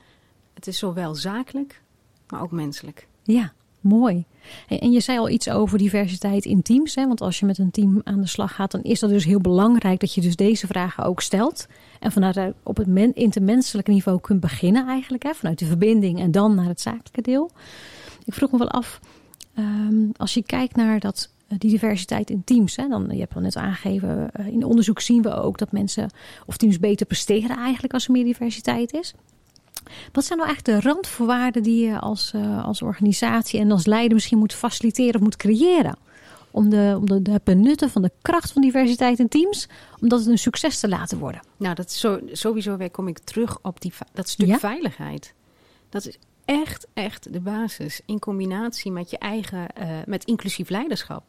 het 0.55 0.67
is 0.67 0.79
zowel 0.79 1.15
zakelijk, 1.15 1.83
maar 2.29 2.43
ook 2.43 2.51
menselijk. 2.51 3.09
Ja, 3.23 3.53
mooi. 3.81 4.25
En 4.69 4.79
en 4.79 4.91
je 4.93 5.01
zei 5.01 5.19
al 5.19 5.29
iets 5.29 5.51
over 5.51 5.79
diversiteit 5.79 6.45
in 6.45 6.63
teams. 6.63 6.95
Hè? 6.95 7.07
Want 7.07 7.21
als 7.21 7.39
je 7.39 7.47
met 7.47 7.59
een 7.59 7.71
team 7.71 8.01
aan 8.05 8.21
de 8.21 8.27
slag 8.27 8.55
gaat, 8.55 8.71
dan 8.71 8.83
is 8.83 9.01
dat 9.01 9.11
dus 9.11 9.25
heel 9.25 9.41
belangrijk 9.41 10.01
dat 10.01 10.15
je 10.15 10.21
dus 10.21 10.37
deze 10.37 10.67
vragen 10.67 11.05
ook 11.05 11.21
stelt. 11.21 11.67
En 12.01 12.13
vanuit 12.13 12.35
daar 12.35 12.53
op 12.63 12.77
het 12.77 12.87
men, 12.87 13.15
intermenselijke 13.15 13.91
niveau 13.91 14.21
kunt 14.21 14.41
beginnen 14.41 14.87
eigenlijk. 14.87 15.23
Hè? 15.23 15.35
Vanuit 15.35 15.59
de 15.59 15.67
verbinding 15.67 16.21
en 16.21 16.31
dan 16.31 16.55
naar 16.55 16.67
het 16.67 16.81
zakelijke 16.81 17.23
deel. 17.23 17.51
Ik 18.25 18.35
vroeg 18.35 18.51
me 18.51 18.59
wel 18.59 18.71
af, 18.71 19.01
ehm, 19.55 20.09
als 20.17 20.35
je 20.35 20.43
kijkt 20.43 20.77
naar 20.77 21.01
dat, 21.01 21.31
eh, 21.49 21.59
die 21.59 21.71
diversiteit 21.71 22.31
in 22.31 22.45
teams. 22.45 22.77
Hè? 22.77 22.89
Dan, 22.89 23.09
je 23.11 23.21
hebt 23.21 23.35
al 23.35 23.41
net 23.41 23.57
aangegeven, 23.57 24.31
eh, 24.33 24.47
in 24.47 24.65
onderzoek 24.65 25.01
zien 25.01 25.23
we 25.23 25.35
ook 25.35 25.59
dat 25.59 25.73
mensen 25.73 26.11
of 26.47 26.57
teams 26.57 26.79
beter 26.79 27.07
presteren 27.07 27.57
eigenlijk 27.57 27.93
als 27.93 28.07
er 28.07 28.13
meer 28.13 28.25
diversiteit 28.25 28.93
is. 28.93 29.15
Wat 30.13 30.25
zijn 30.25 30.39
nou 30.39 30.51
eigenlijk 30.51 30.83
de 30.83 30.89
randvoorwaarden 30.89 31.63
die 31.63 31.87
je 31.87 31.99
als, 31.99 32.33
eh, 32.35 32.65
als 32.65 32.83
organisatie 32.83 33.61
en 33.61 33.71
als 33.71 33.87
leider 33.87 34.15
misschien 34.15 34.39
moet 34.39 34.55
faciliteren 34.55 35.15
of 35.15 35.21
moet 35.21 35.37
creëren? 35.37 35.97
Om, 36.59 36.69
de, 36.69 36.95
om 36.99 37.07
de, 37.07 37.23
de 37.23 37.41
benutten 37.45 37.91
van 37.91 38.03
de 38.03 38.11
kracht 38.23 38.53
van 38.53 38.63
diversiteit 38.63 39.19
in 39.19 39.29
teams, 39.29 39.69
om 40.01 40.09
dat 40.09 40.27
een 40.27 40.39
succes 40.39 40.81
te 40.81 40.89
laten 40.89 41.19
worden. 41.19 41.41
Nou, 41.57 41.75
dat 41.75 41.87
is 41.89 42.01
zo, 42.01 42.21
sowieso 42.33 42.77
weer 42.77 42.91
kom 42.91 43.09
ik 43.09 43.19
terug 43.19 43.59
op 43.63 43.81
die, 43.81 43.93
dat 44.13 44.29
stuk 44.29 44.47
Ja? 44.47 44.59
veiligheid. 44.59 45.35
Dat 45.89 46.07
is 46.07 46.19
echt, 46.45 46.87
echt 46.95 47.33
de 47.33 47.41
basis. 47.41 48.01
In 48.07 48.19
combinatie 48.19 48.91
met 48.93 49.11
je 49.11 49.19
eigen, 49.19 49.69
eh, 49.69 49.89
met 50.07 50.25
inclusief 50.25 50.69
leiderschap. 50.69 51.25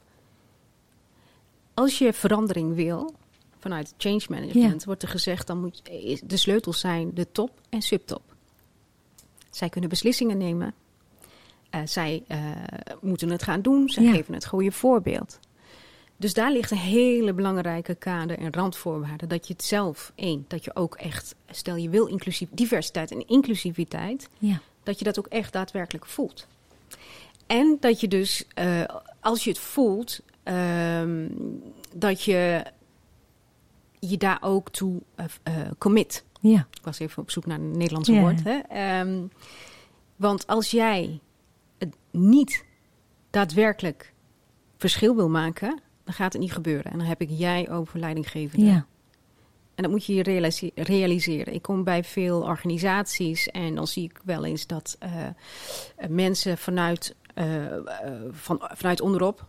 Als 1.73 1.97
je 1.97 2.13
verandering 2.13 2.75
wil, 2.75 3.13
vanuit 3.57 3.93
change 3.97 4.25
management, 4.29 4.85
wordt 4.85 5.03
er 5.03 5.09
gezegd, 5.09 5.47
dan 5.47 5.59
moet 5.59 5.81
de 6.23 6.37
sleutels 6.37 6.79
zijn 6.79 7.11
de 7.13 7.31
top 7.31 7.61
en 7.69 7.81
subtop. 7.81 8.35
Zij 9.49 9.69
kunnen 9.69 9.89
beslissingen 9.89 10.37
nemen. 10.37 10.73
Eh, 11.69 11.82
zij 11.86 12.23
eh, 12.27 12.39
moeten 13.01 13.29
het 13.29 13.43
gaan 13.43 13.62
doen. 13.62 13.89
Zij 13.89 14.03
Ja. 14.03 14.12
geven 14.12 14.34
het 14.34 14.45
goede 14.47 14.71
voorbeeld. 14.71 15.39
Dus 16.17 16.34
daar 16.34 16.51
ligt 16.51 16.71
een 16.71 16.77
hele 16.77 17.34
belangrijke 17.34 17.95
kader 17.95 18.38
en 18.39 18.53
randvoorwaarden. 18.53 19.29
Dat 19.29 19.47
je 19.47 19.53
het 19.53 19.63
zelf, 19.63 20.12
één, 20.15 20.45
dat 20.47 20.63
je 20.63 20.75
ook 20.75 20.95
echt, 20.95 21.36
stel 21.49 21.75
je 21.75 21.89
wil 21.89 22.05
inclusief, 22.05 22.47
diversiteit 22.51 23.12
en 23.12 23.27
inclusiviteit, 23.27 24.29
Ja, 24.38 24.60
dat 24.84 24.97
je 24.99 25.05
dat 25.05 25.19
ook 25.19 25.27
echt 25.27 25.53
daadwerkelijk 25.53 26.05
voelt. 26.05 26.47
En 27.47 27.77
dat 27.79 27.99
je 28.01 28.08
dus, 28.08 28.45
eh, 28.53 28.84
als 29.19 29.43
je 29.43 29.49
het 29.49 29.60
voelt, 29.60 30.19
ehm, 30.43 31.27
dat 31.95 32.23
je 32.23 32.63
je 33.99 34.17
daar 34.17 34.38
ook 34.41 34.69
toe 34.69 35.01
commit. 35.77 36.23
ja, 36.41 36.67
Ik 36.73 36.84
was 36.84 36.99
even 36.99 37.21
op 37.21 37.32
zoek 37.32 37.45
naar 37.45 37.60
een 37.60 37.77
Nederlandse 37.77 38.13
Ja. 38.13 38.19
woord. 38.19 38.43
Hè? 38.43 38.60
Ehm, 38.69 39.21
want 40.15 40.47
als 40.47 40.71
jij 40.71 41.19
niet 42.11 42.65
daadwerkelijk 43.29 44.13
verschil 44.77 45.15
wil 45.15 45.29
maken, 45.29 45.79
dan 46.03 46.13
gaat 46.13 46.33
het 46.33 46.41
niet 46.41 46.53
gebeuren. 46.53 46.91
En 46.91 46.97
dan 46.97 47.07
heb 47.07 47.21
ik 47.21 47.29
jij 47.31 47.69
over 47.69 47.99
leidinggevende. 47.99 48.65
ja, 48.65 48.85
En 49.75 49.83
dat 49.83 49.91
moet 49.91 50.05
je 50.05 50.13
je 50.13 50.23
realise- 50.23 50.71
realiseren. 50.75 51.53
Ik 51.53 51.61
kom 51.61 51.83
bij 51.83 52.03
veel 52.03 52.41
organisaties 52.41 53.47
en 53.47 53.75
dan 53.75 53.87
zie 53.87 54.03
ik 54.03 54.19
wel 54.23 54.45
eens 54.45 54.67
dat 54.67 54.95
eh, 54.99 55.27
mensen 56.09 56.57
vanuit, 56.57 57.15
eh, 57.33 57.75
eh, 57.75 57.81
van, 58.31 58.61
vanuit 58.73 59.01
onderop 59.01 59.47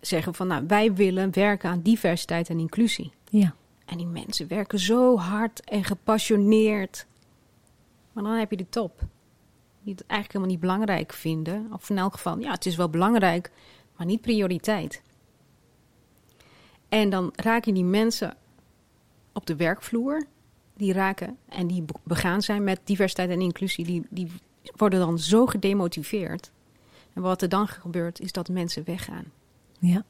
zeggen 0.00 0.34
van 0.34 0.46
nou, 0.46 0.64
wij 0.66 0.94
willen 0.94 1.34
werken 1.34 1.70
aan 1.70 1.82
diversiteit 1.82 2.48
en 2.48 2.58
inclusie. 2.58 3.12
Ja. 3.30 3.54
En 3.84 3.96
die 3.96 4.06
mensen 4.06 4.48
werken 4.48 4.78
zo 4.78 5.16
hard 5.18 5.60
en 5.64 5.84
gepassioneerd. 5.84 7.06
Maar 8.12 8.24
dan 8.24 8.32
heb 8.32 8.50
je 8.50 8.56
de 8.56 8.68
top. 8.68 9.00
Die 9.82 9.92
het 9.92 10.06
eigenlijk 10.06 10.32
helemaal 10.32 10.54
niet 10.54 10.60
belangrijk 10.60 11.12
vinden. 11.12 11.68
Of 11.72 11.90
in 11.90 11.98
elk 11.98 12.12
geval, 12.12 12.38
ja, 12.38 12.50
het 12.50 12.66
is 12.66 12.76
wel 12.76 12.90
belangrijk, 12.90 13.50
maar 13.96 14.06
niet 14.06 14.20
prioriteit. 14.20 15.02
En 16.88 17.10
dan 17.10 17.32
raken 17.36 17.74
die 17.74 17.84
mensen 17.84 18.36
op 19.32 19.46
de 19.46 19.56
werkvloer, 19.56 20.26
die 20.76 20.92
raken 20.92 21.36
en 21.48 21.66
die 21.66 21.84
begaan 22.02 22.42
zijn 22.42 22.64
met 22.64 22.80
diversiteit 22.84 23.30
en 23.30 23.40
inclusie, 23.40 23.84
die, 23.84 24.06
die 24.10 24.30
worden 24.76 24.98
dan 24.98 25.18
zo 25.18 25.46
gedemotiveerd. 25.46 26.50
En 27.12 27.22
wat 27.22 27.42
er 27.42 27.48
dan 27.48 27.68
gebeurt, 27.68 28.20
is 28.20 28.32
dat 28.32 28.48
mensen 28.48 28.84
weggaan. 28.84 29.24
Ja. 29.78 30.04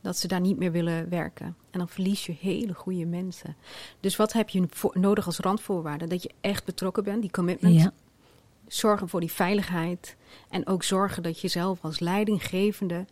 Dat 0.00 0.16
ze 0.16 0.28
daar 0.28 0.40
niet 0.40 0.58
meer 0.58 0.72
willen 0.72 1.08
werken. 1.08 1.56
En 1.70 1.78
dan 1.78 1.88
verlies 1.88 2.26
je 2.26 2.36
hele 2.40 2.74
goede 2.74 3.06
mensen. 3.06 3.56
Dus 4.00 4.16
wat 4.16 4.32
heb 4.32 4.48
je 4.48 4.68
nodig 4.92 5.26
als 5.26 5.38
randvoorwaarde? 5.38 6.06
Dat 6.06 6.22
je 6.22 6.30
echt 6.40 6.64
betrokken 6.64 7.04
bent, 7.04 7.20
die 7.20 7.30
commitment. 7.30 7.74
Ja. 7.74 7.92
Zorgen 8.68 9.08
voor 9.08 9.20
die 9.20 9.32
veiligheid. 9.32 10.16
En 10.48 10.66
ook 10.66 10.82
zorgen 10.82 11.22
dat 11.22 11.40
je 11.40 11.48
zelf 11.48 11.78
als 11.82 12.00
leidinggevende 12.00 13.06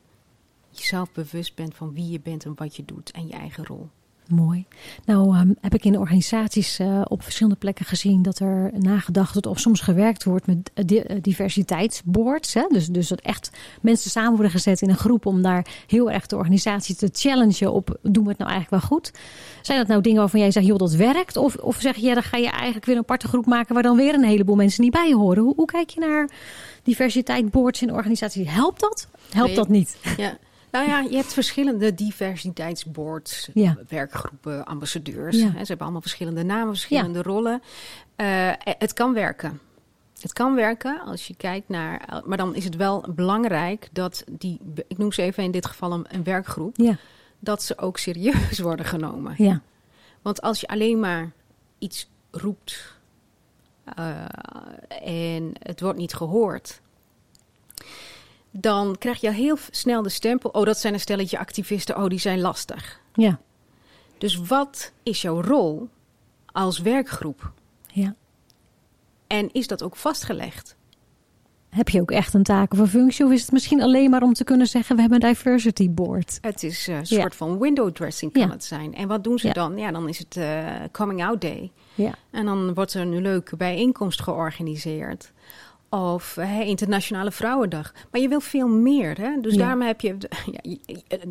jezelf 0.71 1.13
bewust 1.13 1.55
bent 1.55 1.75
van 1.75 1.93
wie 1.93 2.11
je 2.11 2.21
bent 2.21 2.45
en 2.45 2.53
wat 2.55 2.77
je 2.77 2.85
doet 2.85 3.11
en 3.11 3.27
je 3.27 3.33
eigen 3.33 3.67
rol. 3.67 3.91
Mooi. 4.29 4.67
Nou 5.05 5.39
um, 5.39 5.57
heb 5.61 5.75
ik 5.75 5.85
in 5.85 5.99
organisaties 5.99 6.81
uh, 6.81 7.03
op 7.05 7.23
verschillende 7.23 7.59
plekken 7.59 7.85
gezien 7.85 8.23
dat 8.23 8.39
er 8.39 8.71
nagedacht 8.79 9.33
wordt 9.33 9.47
of 9.47 9.59
soms 9.59 9.81
gewerkt 9.81 10.25
wordt 10.25 10.47
met 10.47 10.71
di 10.87 11.03
diversiteitsboards. 11.21 12.55
Hè? 12.55 12.67
Dus, 12.69 12.87
dus 12.87 13.09
dat 13.09 13.21
echt 13.21 13.51
mensen 13.81 14.11
samen 14.11 14.33
worden 14.33 14.51
gezet 14.51 14.83
in 14.83 14.89
een 14.89 14.97
groep 14.97 15.27
om 15.27 15.43
daar 15.43 15.67
heel 15.87 16.11
erg 16.11 16.27
de 16.27 16.37
organisatie 16.37 16.95
te 16.95 17.09
challengen 17.13 17.73
op 17.73 17.99
doen 18.03 18.23
we 18.23 18.29
het 18.29 18.39
nou 18.39 18.51
eigenlijk 18.51 18.83
wel 18.83 18.91
goed. 18.91 19.13
Zijn 19.63 19.79
dat 19.79 19.87
nou 19.87 20.01
dingen 20.01 20.19
waarvan 20.19 20.41
jij 20.41 20.51
zegt 20.51 20.67
joh 20.67 20.79
dat 20.79 20.95
werkt? 20.95 21.37
Of, 21.37 21.57
of 21.57 21.77
zeg 21.81 21.97
je 21.97 22.07
ja, 22.07 22.15
dan 22.15 22.23
ga 22.23 22.37
je 22.37 22.51
eigenlijk 22.51 22.85
weer 22.85 22.95
een 22.95 23.01
aparte 23.01 23.29
groep 23.29 23.47
maken 23.47 23.75
waar 23.75 23.83
dan 23.83 23.97
weer 23.97 24.15
een 24.15 24.25
heleboel 24.25 24.57
mensen 24.57 24.83
niet 24.83 24.93
bij 24.93 25.13
horen. 25.13 25.43
Hoe, 25.43 25.55
hoe 25.57 25.67
kijk 25.67 25.91
je 25.91 26.01
naar 26.01 26.31
diversiteitsboards 26.83 27.83
in 27.83 27.93
organisaties? 27.93 28.51
Helpt 28.51 28.81
dat? 28.81 29.09
Helpt 29.31 29.57
dat 29.57 29.69
niet? 29.69 29.97
Ja. 30.17 30.37
Nou 30.77 30.89
ja, 30.89 31.01
je 31.01 31.17
hebt 31.17 31.33
verschillende 31.33 31.95
diversiteitsboards, 31.95 33.49
Ja. 33.55 33.77
werkgroepen, 33.89 34.65
ambassadeurs. 34.65 35.37
Ja. 35.37 35.45
Hè, 35.47 35.51
ze 35.61 35.65
hebben 35.67 35.81
allemaal 35.81 36.01
verschillende 36.01 36.43
namen, 36.43 36.69
verschillende 36.69 37.23
rollen. 37.23 37.63
Eh, 38.17 38.53
het 38.63 38.93
kan 38.93 39.13
werken. 39.15 39.61
Het 40.21 40.33
kan 40.33 40.55
werken 40.55 41.01
als 41.01 41.27
je 41.27 41.35
kijkt 41.37 41.69
naar. 41.69 42.23
Maar 42.25 42.37
dan 42.37 42.55
is 42.55 42.65
het 42.65 42.77
wel 42.77 43.05
belangrijk 43.15 43.89
dat 43.93 44.25
die, 44.31 44.61
ik 44.89 44.99
noem 44.99 45.13
ze 45.13 45.23
even 45.23 45.45
in 45.45 45.51
dit 45.51 45.67
geval 45.67 45.93
een, 45.93 46.07
een 46.09 46.25
werkgroep, 46.25 46.77
Ja, 46.77 46.97
dat 47.39 47.63
ze 47.63 47.79
ook 47.79 47.99
serieus 47.99 48.59
worden 48.69 48.87
genomen. 48.87 49.35
ja, 49.39 49.61
Want 50.23 50.41
als 50.43 50.61
je 50.61 50.67
alleen 50.67 51.01
maar 51.01 51.31
iets 51.79 52.09
roept 52.31 52.95
eh, 53.85 54.25
en 55.03 55.53
het 55.59 55.81
wordt 55.81 55.99
niet 55.99 56.15
gehoord, 56.15 56.81
dan 58.59 58.97
krijg 58.99 59.21
je 59.21 59.31
heel 59.31 59.57
snel 59.71 60.03
de 60.03 60.09
stempel: 60.09 60.51
oh, 60.51 60.65
dat 60.65 60.79
zijn 60.79 60.95
een 60.95 61.01
stelletje 61.01 61.39
activisten, 61.39 61.97
oh, 61.97 62.07
die 62.09 62.19
zijn 62.19 62.41
lastig. 62.41 63.01
ja, 63.15 63.41
Dus 64.19 64.37
wat 64.37 64.93
is 65.03 65.23
jouw 65.23 65.43
rol 65.43 65.89
als 66.53 66.79
werkgroep? 66.79 67.53
ja. 67.93 68.15
En 69.27 69.53
is 69.53 69.67
dat 69.67 69.83
ook 69.83 69.97
vastgelegd? 69.97 70.77
Heb 71.69 71.89
je 71.89 72.01
ook 72.01 72.11
echt 72.11 72.35
een 72.35 72.43
taak 72.43 72.73
of 72.73 72.79
een 72.79 72.89
functie? 72.89 73.25
Of 73.25 73.31
is 73.33 73.41
het 73.43 73.53
misschien 73.53 73.83
alleen 73.83 74.11
maar 74.11 74.23
om 74.23 74.33
te 74.33 74.45
kunnen 74.45 74.67
zeggen 74.67 74.95
we 74.97 75.01
hebben 75.03 75.23
een 75.23 75.29
diversity 75.29 75.91
board? 75.91 76.39
Het 76.41 76.63
is 76.63 76.87
een 76.87 76.95
Ja. 76.95 77.05
soort 77.05 77.37
van 77.37 77.59
window 77.59 77.91
dressing 77.93 78.33
kan 78.33 78.43
Ja. 78.43 78.49
het 78.51 78.65
zijn. 78.65 78.95
En 78.95 79.09
wat 79.09 79.25
doen 79.25 79.39
ze 79.39 79.47
Ja. 79.47 79.53
dan? 79.53 79.77
Ja, 79.79 79.91
dan 79.91 80.09
is 80.09 80.19
het 80.19 80.37
eh, 80.37 80.67
coming 80.93 81.25
out 81.25 81.41
day. 81.41 81.71
Ja, 81.95 82.15
En 82.31 82.45
dan 82.45 82.75
wordt 82.75 82.95
er 82.95 83.01
een 83.01 83.21
leuke 83.23 83.57
bijeenkomst 83.57 84.23
georganiseerd. 84.23 85.33
Of 85.91 86.35
hè, 86.35 86.63
Internationale 86.63 87.31
Vrouwendag. 87.33 87.93
Maar 88.11 88.21
je 88.21 88.29
wil 88.29 88.41
veel 88.41 88.69
meer. 88.69 89.21
Hè? 89.21 89.41
Dus 89.41 89.53
Ja. 89.55 89.59
daarom 89.59 89.83
heb 89.83 90.01
je. 90.01 90.17
Ja, 90.53 90.59
je- 90.63 90.79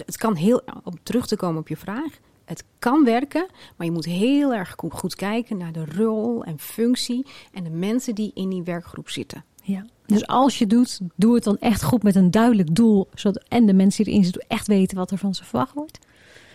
het 0.06 0.18
kan 0.18 0.36
heel. 0.36 0.62
Om 0.84 0.94
terug 1.04 1.28
te 1.28 1.36
komen 1.36 1.60
op 1.62 1.68
je 1.68 1.78
vraag. 1.78 2.20
Het 2.46 2.64
kan 2.80 3.04
werken, 3.04 3.48
maar 3.76 3.86
je 3.88 3.94
moet 3.94 4.06
heel 4.06 4.54
erg 4.54 4.74
goed, 4.78 4.94
goed 4.94 5.16
kijken 5.16 5.58
naar 5.58 5.72
de 5.72 5.86
rol 5.96 6.44
en 6.44 6.60
functie. 6.60 7.26
En 7.52 7.64
de 7.64 7.70
mensen 7.70 8.16
die 8.16 8.32
in 8.34 8.50
die 8.50 8.64
werkgroep 8.64 9.10
zitten. 9.10 9.44
ja. 9.64 9.86
Dus 10.06 10.28
als 10.28 10.58
je 10.58 10.68
doet, 10.68 11.00
doe 11.16 11.36
het 11.36 11.44
dan 11.44 11.58
echt 11.60 11.84
goed 11.84 12.04
met 12.04 12.16
een 12.16 12.32
duidelijk 12.32 12.76
doel. 12.76 13.08
Zodat, 13.14 13.44
en 13.48 13.66
de 13.66 13.74
mensen 13.74 14.04
die 14.04 14.14
erin 14.14 14.26
zitten 14.26 14.46
echt 14.48 14.68
weten 14.68 14.98
wat 14.98 15.12
er 15.12 15.18
van 15.18 15.36
ze 15.36 15.44
verwacht 15.44 15.74
wordt. 15.74 16.00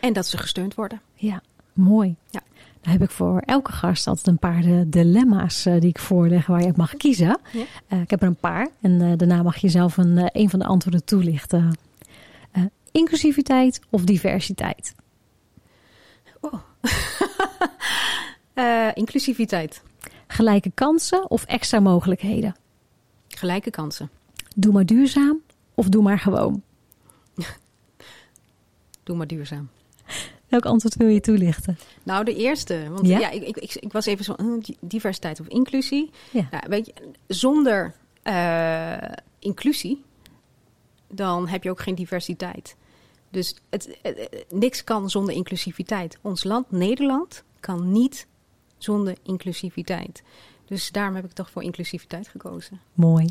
En 0.01 0.13
dat 0.13 0.27
ze 0.27 0.37
gesteund 0.39 0.75
worden. 0.75 1.01
Ja, 1.15 1.43
mooi. 1.73 2.15
Ja. 2.31 2.41
Heb 2.81 3.03
ik 3.03 3.11
voor 3.11 3.39
elke 3.39 3.73
gast 3.73 4.07
altijd 4.07 4.27
een 4.27 4.39
paar 4.39 4.63
de 4.63 4.89
dilemma's 4.89 5.67
eh, 5.67 5.81
die 5.81 5.89
ik 5.89 5.99
voorleg 5.99 6.47
waar 6.47 6.61
je 6.61 6.67
uit 6.67 6.77
mag 6.77 6.97
kiezen. 6.97 7.41
Ja. 7.53 7.65
Eh, 7.87 8.01
ik 8.01 8.11
heb 8.11 8.21
er 8.23 8.29
een 8.29 8.37
paar 8.37 8.69
en 8.81 9.01
eh, 9.01 9.13
daarna 9.17 9.43
mag 9.43 9.57
je 9.57 9.69
zelf 9.69 9.97
een, 9.97 10.19
eh, 10.19 10.43
een 10.43 10.51
van 10.51 10.59
de 10.59 10.65
antwoorden 10.65 11.05
toelichten. 11.05 11.79
Eh, 12.51 12.63
inclusiviteit 12.93 13.81
of 13.91 14.05
diversiteit? 14.05 14.95
Eh, 18.55 18.89
inclusiviteit. 18.95 19.83
Gelijke 20.27 20.71
kansen 20.75 21.31
of 21.31 21.45
extra 21.45 21.81
mogelijkheden? 21.81 22.57
Gelijke 23.29 23.71
kansen. 23.71 24.11
Doe 24.57 24.73
maar 24.73 24.87
duurzaam 24.87 25.41
of 25.75 25.89
doe 25.89 26.03
maar 26.03 26.19
gewoon? 26.19 26.63
Doe 29.05 29.17
maar 29.17 29.27
duurzaam. 29.27 29.69
Welk 30.51 30.65
antwoord 30.67 30.95
wil 30.97 31.09
je 31.09 31.21
toelichten? 31.21 31.79
Nou, 32.03 32.25
de 32.25 32.35
eerste. 32.37 32.89
Want 32.91 33.07
Ja? 33.07 33.19
ja, 33.19 33.31
ik, 33.31 33.43
ik, 33.43 33.57
ik, 33.57 33.75
ik 33.75 33.93
was 33.93 34.07
even 34.07 34.25
zo. 34.25 34.35
hm, 34.37 34.59
di- 34.59 34.77
diversiteit 34.81 35.41
of 35.41 35.47
inclusie. 35.47 36.11
Ja. 36.33 36.49
Nou, 36.51 36.65
weet 36.69 36.87
je, 36.87 36.93
zonder 37.27 37.95
eh, 38.23 38.97
inclusie, 39.39 40.03
dan 41.09 41.49
heb 41.49 41.63
je 41.63 41.71
ook 41.71 41.81
geen 41.81 41.95
diversiteit. 41.95 42.77
Dus 43.31 43.55
het, 43.71 43.99
het- 44.03 44.17
het- 44.19 44.45
niks 44.49 44.85
kan 44.85 45.11
zonder 45.11 45.35
inclusiviteit. 45.35 46.19
Ons 46.23 46.45
land, 46.45 46.71
Nederland, 46.71 47.43
kan 47.61 47.93
niet 47.93 48.27
zonder 48.79 49.17
inclusiviteit. 49.23 50.23
Dus 50.67 50.91
daarom 50.91 51.15
heb 51.15 51.25
ik 51.25 51.33
toch 51.33 51.51
voor 51.51 51.63
inclusiviteit 51.63 52.29
gekozen. 52.29 52.81
Mooi. 52.95 53.27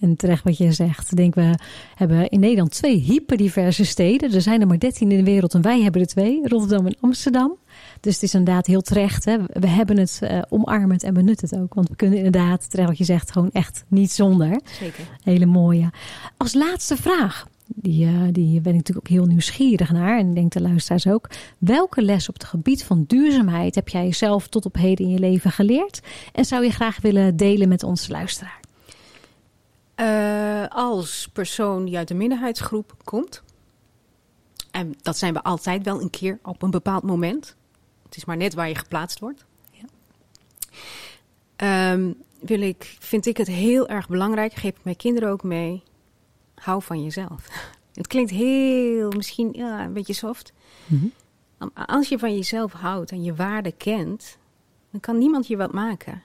En 0.00 0.16
terecht 0.16 0.44
wat 0.44 0.56
je 0.56 0.72
zegt. 0.72 1.10
Ik 1.10 1.16
denk, 1.16 1.34
we 1.34 1.54
hebben 1.94 2.28
in 2.28 2.40
Nederland 2.40 2.70
twee 2.70 2.96
hyperdiverse 2.96 3.84
steden. 3.84 4.32
Er 4.32 4.42
zijn 4.42 4.60
er 4.60 4.66
maar 4.66 4.78
13 4.78 5.10
in 5.10 5.18
de 5.18 5.30
wereld 5.30 5.54
en 5.54 5.62
wij 5.62 5.82
hebben 5.82 6.00
er 6.00 6.06
twee. 6.06 6.48
Rotterdam 6.48 6.86
en 6.86 6.96
Amsterdam. 7.00 7.56
Dus 8.00 8.14
het 8.14 8.22
is 8.22 8.34
inderdaad 8.34 8.66
heel 8.66 8.80
terecht. 8.80 9.24
Hè? 9.24 9.36
We 9.52 9.66
hebben 9.66 9.96
het 9.96 10.18
eh, 10.22 10.42
omarmend 10.48 11.02
en 11.02 11.14
benut 11.14 11.40
het 11.40 11.56
ook. 11.56 11.74
Want 11.74 11.88
we 11.88 11.96
kunnen 11.96 12.16
inderdaad, 12.16 12.70
terecht 12.70 12.88
wat 12.88 12.98
je 12.98 13.04
zegt, 13.04 13.32
gewoon 13.32 13.50
echt 13.52 13.84
niet 13.88 14.12
zonder. 14.12 14.60
Zeker. 14.64 15.04
Hele 15.22 15.46
mooie. 15.46 15.90
Als 16.36 16.54
laatste 16.54 16.96
vraag. 16.96 17.46
Die, 17.66 18.06
eh, 18.06 18.12
die 18.32 18.60
ben 18.60 18.72
ik 18.72 18.78
natuurlijk 18.78 19.06
ook 19.06 19.16
heel 19.16 19.26
nieuwsgierig 19.26 19.92
naar. 19.92 20.18
En 20.18 20.28
ik 20.28 20.34
denk 20.34 20.52
de 20.52 20.60
luisteraars 20.60 21.06
ook. 21.06 21.30
Welke 21.58 22.02
les 22.02 22.28
op 22.28 22.34
het 22.34 22.44
gebied 22.44 22.84
van 22.84 23.04
duurzaamheid 23.06 23.74
heb 23.74 23.88
jij 23.88 24.12
zelf 24.12 24.48
tot 24.48 24.64
op 24.64 24.76
heden 24.76 25.04
in 25.04 25.12
je 25.12 25.18
leven 25.18 25.50
geleerd? 25.50 26.00
En 26.32 26.44
zou 26.44 26.64
je 26.64 26.70
graag 26.70 27.00
willen 27.00 27.36
delen 27.36 27.68
met 27.68 27.82
onze 27.82 28.10
luisteraar? 28.10 28.63
Eh, 29.94 30.66
als 30.68 31.28
persoon 31.32 31.84
die 31.84 31.96
uit 31.96 32.08
de 32.08 32.14
minderheidsgroep 32.14 32.94
komt, 33.04 33.42
en 34.70 34.94
dat 35.02 35.18
zijn 35.18 35.32
we 35.32 35.42
altijd 35.42 35.84
wel 35.84 36.00
een 36.00 36.10
keer 36.10 36.38
op 36.42 36.62
een 36.62 36.70
bepaald 36.70 37.02
moment. 37.02 37.56
Het 38.02 38.16
is 38.16 38.24
maar 38.24 38.36
net 38.36 38.54
waar 38.54 38.68
je 38.68 38.74
geplaatst 38.74 39.18
wordt. 39.18 39.44
Ja. 39.70 39.84
Ehm, 41.56 42.12
wil 42.40 42.60
ik, 42.60 42.96
vind 42.98 43.26
ik 43.26 43.36
het 43.36 43.46
heel 43.46 43.88
erg 43.88 44.08
belangrijk, 44.08 44.54
geef 44.54 44.76
ik 44.76 44.84
mijn 44.84 44.96
kinderen 44.96 45.30
ook 45.30 45.42
mee. 45.42 45.82
Hou 46.54 46.82
van 46.82 47.02
jezelf. 47.02 47.46
Het 47.92 48.06
klinkt 48.06 48.30
heel, 48.30 49.10
misschien 49.10 49.52
ja, 49.52 49.84
een 49.84 49.92
beetje 49.92 50.12
soft. 50.12 50.52
Als 51.86 52.08
je 52.08 52.18
van 52.18 52.34
jezelf 52.34 52.72
houdt 52.72 53.10
en 53.10 53.22
je 53.22 53.34
waarde 53.34 53.72
kent, 53.72 54.38
dan 54.90 55.00
kan 55.00 55.18
niemand 55.18 55.46
je 55.46 55.56
wat 55.56 55.72
maken. 55.72 56.22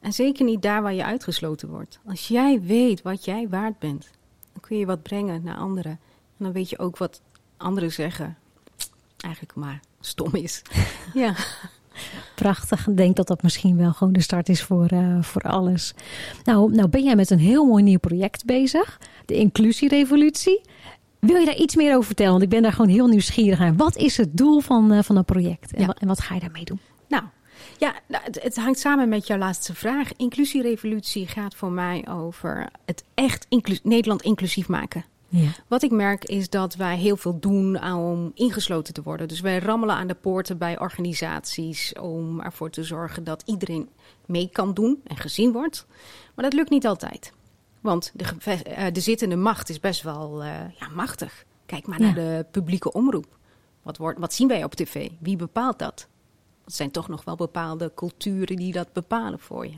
En 0.00 0.12
zeker 0.12 0.44
niet 0.44 0.62
daar 0.62 0.82
waar 0.82 0.94
je 0.94 1.04
uitgesloten 1.04 1.68
wordt. 1.68 1.98
Als 2.06 2.28
jij 2.28 2.60
weet 2.60 3.02
wat 3.02 3.24
jij 3.24 3.48
waard 3.48 3.78
bent, 3.78 4.10
dan 4.52 4.60
kun 4.60 4.78
je 4.78 4.86
wat 4.86 5.02
brengen 5.02 5.42
naar 5.42 5.56
anderen. 5.56 5.90
En 6.38 6.44
dan 6.44 6.52
weet 6.52 6.70
je 6.70 6.78
ook 6.78 6.96
wat 6.98 7.20
anderen 7.56 7.92
zeggen. 7.92 8.36
Eigenlijk 9.16 9.54
maar 9.54 9.80
stom 10.00 10.34
is. 10.34 10.62
ja. 11.14 11.34
Prachtig. 12.34 12.86
Ik 12.86 12.96
denk 12.96 13.16
dat 13.16 13.26
dat 13.26 13.42
misschien 13.42 13.76
wel 13.76 13.92
gewoon 13.92 14.12
de 14.12 14.20
start 14.20 14.48
is 14.48 14.62
voor, 14.62 14.86
eh, 14.86 15.22
voor 15.22 15.42
alles. 15.42 15.94
Nou, 16.44 16.72
nou 16.74 16.88
ben 16.88 17.04
jij 17.04 17.16
met 17.16 17.30
een 17.30 17.38
heel 17.38 17.64
mooi 17.64 17.82
nieuw 17.82 17.98
project 17.98 18.44
bezig. 18.44 19.00
De 19.26 19.34
Inclusierevolutie. 19.34 20.60
Wil 21.18 21.36
je 21.36 21.46
daar 21.46 21.56
iets 21.56 21.76
meer 21.76 21.92
over 21.94 22.06
vertellen? 22.06 22.32
Want 22.32 22.42
ik 22.44 22.48
ben 22.48 22.62
daar 22.62 22.72
gewoon 22.72 22.90
heel 22.90 23.06
nieuwsgierig 23.06 23.58
naar. 23.58 23.76
Wat 23.76 23.96
is 23.96 24.16
het 24.16 24.36
doel 24.36 24.60
van, 24.60 24.92
eh, 24.92 25.02
van 25.02 25.14
dat 25.14 25.26
project? 25.26 25.72
En, 25.72 25.80
Ja. 25.80 25.86
wat, 25.86 25.98
en 25.98 26.08
wat 26.08 26.20
ga 26.20 26.34
je 26.34 26.40
daarmee 26.40 26.64
doen? 26.64 26.80
Ja, 27.80 27.94
nou, 28.06 28.24
het, 28.24 28.42
het 28.42 28.56
hangt 28.56 28.78
samen 28.78 29.08
met 29.08 29.26
jouw 29.26 29.38
laatste 29.38 29.74
vraag. 29.74 30.12
Inclusierevolutie 30.16 31.26
gaat 31.26 31.54
voor 31.54 31.70
mij 31.70 32.06
over 32.08 32.68
het 32.84 33.04
echt 33.14 33.46
inclu- 33.48 33.78
Nederland 33.82 34.22
inclusief 34.22 34.68
maken. 34.68 35.04
Ja. 35.28 35.48
Wat 35.68 35.82
ik 35.82 35.90
merk 35.90 36.24
is 36.24 36.50
dat 36.50 36.74
wij 36.74 36.96
heel 36.96 37.16
veel 37.16 37.38
doen 37.38 37.84
om 37.84 38.30
ingesloten 38.34 38.94
te 38.94 39.02
worden. 39.02 39.28
Dus 39.28 39.40
wij 39.40 39.58
rammelen 39.58 39.94
aan 39.94 40.06
de 40.06 40.14
poorten 40.14 40.58
bij 40.58 40.78
organisaties 40.80 41.92
om 42.00 42.40
ervoor 42.40 42.70
te 42.70 42.84
zorgen 42.84 43.24
dat 43.24 43.42
iedereen 43.46 43.88
mee 44.26 44.48
kan 44.52 44.74
doen 44.74 45.00
en 45.06 45.16
gezien 45.16 45.52
wordt. 45.52 45.86
Maar 46.34 46.44
dat 46.44 46.54
lukt 46.54 46.70
niet 46.70 46.86
altijd. 46.86 47.32
Want 47.80 48.10
de, 48.14 48.24
geve- 48.24 48.62
eh, 48.62 48.92
de 48.92 49.00
zittende 49.00 49.36
macht 49.36 49.68
is 49.68 49.80
best 49.80 50.02
wel 50.02 50.42
eh, 50.42 50.48
ja, 50.78 50.88
machtig. 50.94 51.44
Kijk 51.66 51.86
maar 51.86 52.00
Ja. 52.00 52.04
naar 52.04 52.14
de 52.14 52.46
publieke 52.50 52.92
omroep. 52.92 53.38
Wat, 53.82 53.96
wordt, 53.96 54.18
wat 54.18 54.34
zien 54.34 54.48
wij 54.48 54.64
op 54.64 54.74
tv? 54.74 55.08
Wie 55.18 55.36
bepaalt 55.36 55.78
dat? 55.78 56.08
Het 56.70 56.78
zijn 56.78 56.90
toch 56.90 57.08
nog 57.08 57.24
wel 57.24 57.36
bepaalde 57.36 57.92
culturen 57.94 58.56
die 58.56 58.72
dat 58.72 58.92
bepalen 58.92 59.38
voor 59.38 59.66
je. 59.66 59.76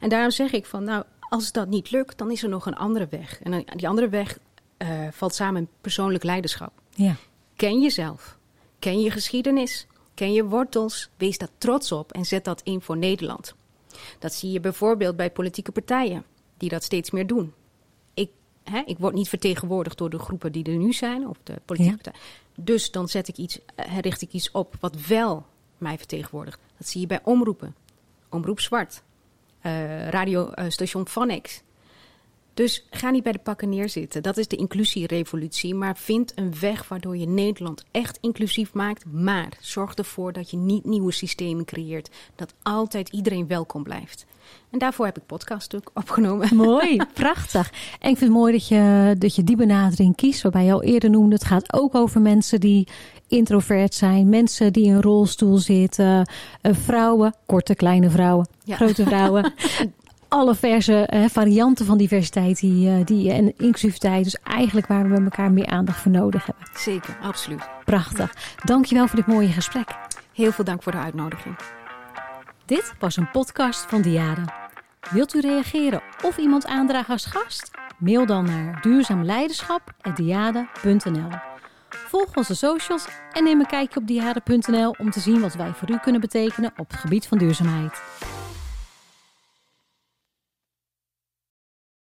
En 0.00 0.08
daarom 0.08 0.30
zeg 0.30 0.52
ik 0.52 0.66
van, 0.66 0.84
nou, 0.84 1.04
als 1.20 1.52
dat 1.52 1.68
niet 1.68 1.90
lukt, 1.90 2.18
dan 2.18 2.30
is 2.30 2.42
er 2.42 2.48
nog 2.48 2.66
een 2.66 2.76
andere 2.76 3.06
weg. 3.10 3.40
En 3.42 3.64
die 3.76 3.88
andere 3.88 4.08
weg 4.08 4.38
eh, 4.76 4.88
valt 5.10 5.34
samen 5.34 5.60
in 5.60 5.68
persoonlijk 5.80 6.24
leiderschap. 6.24 6.72
Ja. 6.94 7.16
Ken 7.56 7.80
jezelf. 7.80 8.38
Ken 8.78 9.00
je 9.00 9.10
geschiedenis. 9.10 9.86
Ken 10.14 10.32
je 10.32 10.44
wortels. 10.44 11.08
Wees 11.16 11.38
daar 11.38 11.48
trots 11.58 11.92
op 11.92 12.12
en 12.12 12.24
zet 12.24 12.44
dat 12.44 12.60
in 12.64 12.80
voor 12.80 12.96
Nederland. 12.96 13.54
Dat 14.18 14.34
zie 14.34 14.50
je 14.52 14.60
bijvoorbeeld 14.60 15.16
bij 15.16 15.30
politieke 15.30 15.72
partijen, 15.72 16.24
die 16.56 16.68
dat 16.68 16.82
steeds 16.84 17.10
meer 17.10 17.26
doen. 17.26 17.52
Ik, 18.14 18.30
hè, 18.64 18.82
ik 18.86 18.98
word 18.98 19.14
niet 19.14 19.28
vertegenwoordigd 19.28 19.98
door 19.98 20.10
de 20.10 20.18
groepen 20.18 20.52
die 20.52 20.64
er 20.64 20.76
nu 20.76 20.92
zijn, 20.92 21.28
of 21.28 21.36
de 21.42 21.54
politieke 21.64 21.96
Ja. 21.96 22.02
partijen. 22.02 22.20
Dus 22.56 22.90
dan 22.90 23.08
zet 23.08 23.28
ik 23.28 23.36
iets, 23.36 23.58
eh, 23.74 23.98
richt 23.98 24.22
ik 24.22 24.32
iets 24.32 24.50
op 24.50 24.74
wat 24.80 24.96
wel 25.06 25.46
mij 25.80 25.98
vertegenwoordigt. 25.98 26.60
Dat 26.76 26.88
zie 26.88 27.00
je 27.00 27.06
bij 27.06 27.20
omroepen. 27.22 27.74
Omroep 28.28 28.60
Zwart. 28.60 29.02
eh 29.60 30.08
radiostation 30.08 31.08
Vanex. 31.08 31.62
Dus 32.58 32.84
ga 32.90 33.10
niet 33.10 33.22
bij 33.22 33.32
de 33.32 33.38
pakken 33.38 33.68
neerzitten. 33.68 34.22
Dat 34.22 34.36
is 34.36 34.48
de 34.48 34.56
inclusierevolutie. 34.56 35.74
Maar 35.74 35.96
vind 35.96 36.32
een 36.34 36.54
weg 36.60 36.88
waardoor 36.88 37.16
je 37.16 37.26
Nederland 37.26 37.84
echt 37.90 38.18
inclusief 38.20 38.72
maakt. 38.72 39.04
Maar 39.12 39.48
zorg 39.60 39.94
ervoor 39.94 40.32
dat 40.32 40.50
je 40.50 40.56
niet 40.56 40.84
nieuwe 40.84 41.12
systemen 41.12 41.64
creëert. 41.64 42.10
Dat 42.36 42.54
altijd 42.62 43.08
iedereen 43.08 43.46
welkom 43.46 43.82
blijft. 43.82 44.26
En 44.70 44.78
daarvoor 44.78 45.04
heb 45.04 45.16
ik 45.16 45.26
podcast 45.26 45.74
ook 45.76 45.90
opgenomen. 45.94 46.56
Mooi, 46.56 47.00
prachtig. 47.14 47.70
En 48.00 48.10
ik 48.10 48.16
vind 48.16 48.20
het 48.20 48.38
mooi 48.40 48.52
dat 48.52 48.68
je, 48.68 49.14
dat 49.18 49.34
je 49.34 49.44
die 49.44 49.56
benadering 49.56 50.16
kiest, 50.16 50.42
waarbij 50.42 50.64
je 50.64 50.72
al 50.72 50.82
eerder 50.82 51.10
noemde. 51.10 51.34
Het 51.34 51.44
gaat 51.44 51.72
ook 51.72 51.94
over 51.94 52.20
mensen 52.20 52.60
die 52.60 52.86
introvert 53.28 53.94
zijn, 53.94 54.28
mensen 54.28 54.72
die 54.72 54.84
in 54.84 54.94
een 54.94 55.02
rolstoel 55.02 55.58
zitten, 55.58 56.28
eh, 56.60 56.72
vrouwen, 56.74 57.34
korte, 57.46 57.74
kleine 57.74 58.10
vrouwen, 58.10 58.48
Ja. 58.64 58.76
grote 58.76 59.04
vrouwen. 59.04 59.52
Alle 60.28 60.54
verse 60.54 61.06
eh, 61.06 61.24
varianten 61.28 61.86
van 61.86 61.98
diversiteit 61.98 62.60
die, 62.60 62.88
eh, 62.88 63.04
die, 63.04 63.32
en 63.32 63.56
inclusiviteit. 63.56 64.24
Dus 64.24 64.36
eigenlijk 64.42 64.86
waar 64.86 65.02
we 65.02 65.08
met 65.08 65.22
elkaar 65.22 65.52
meer 65.52 65.66
aandacht 65.66 66.00
voor 66.00 66.10
nodig 66.10 66.46
hebben. 66.46 66.64
Zeker, 66.74 67.18
absoluut. 67.22 67.68
Prachtig. 67.84 68.34
Dankjewel 68.64 69.06
voor 69.06 69.16
dit 69.16 69.26
mooie 69.26 69.48
gesprek. 69.48 69.96
Heel 70.32 70.52
veel 70.52 70.64
dank 70.64 70.82
voor 70.82 70.92
de 70.92 70.98
uitnodiging. 70.98 71.56
Dit 72.64 72.94
was 72.98 73.16
een 73.16 73.30
podcast 73.30 73.80
van 73.80 74.02
Diade. 74.02 74.44
Wilt 75.10 75.34
u 75.34 75.40
reageren 75.40 76.02
of 76.22 76.38
iemand 76.38 76.66
aandragen 76.66 77.12
als 77.12 77.24
gast? 77.24 77.70
Mail 77.98 78.26
dan 78.26 78.44
naar 78.44 78.78
duurzaamleiderschap.diade.nl 78.80 81.28
Volg 81.88 82.36
onze 82.36 82.54
socials 82.54 83.06
en 83.32 83.44
neem 83.44 83.60
een 83.60 83.66
kijkje 83.66 84.00
op 84.00 84.06
diade.nl 84.06 84.94
om 84.98 85.10
te 85.10 85.20
zien 85.20 85.40
wat 85.40 85.54
wij 85.54 85.72
voor 85.74 85.90
u 85.90 85.98
kunnen 85.98 86.20
betekenen 86.20 86.72
op 86.76 86.90
het 86.90 87.00
gebied 87.00 87.26
van 87.26 87.38
duurzaamheid. 87.38 88.00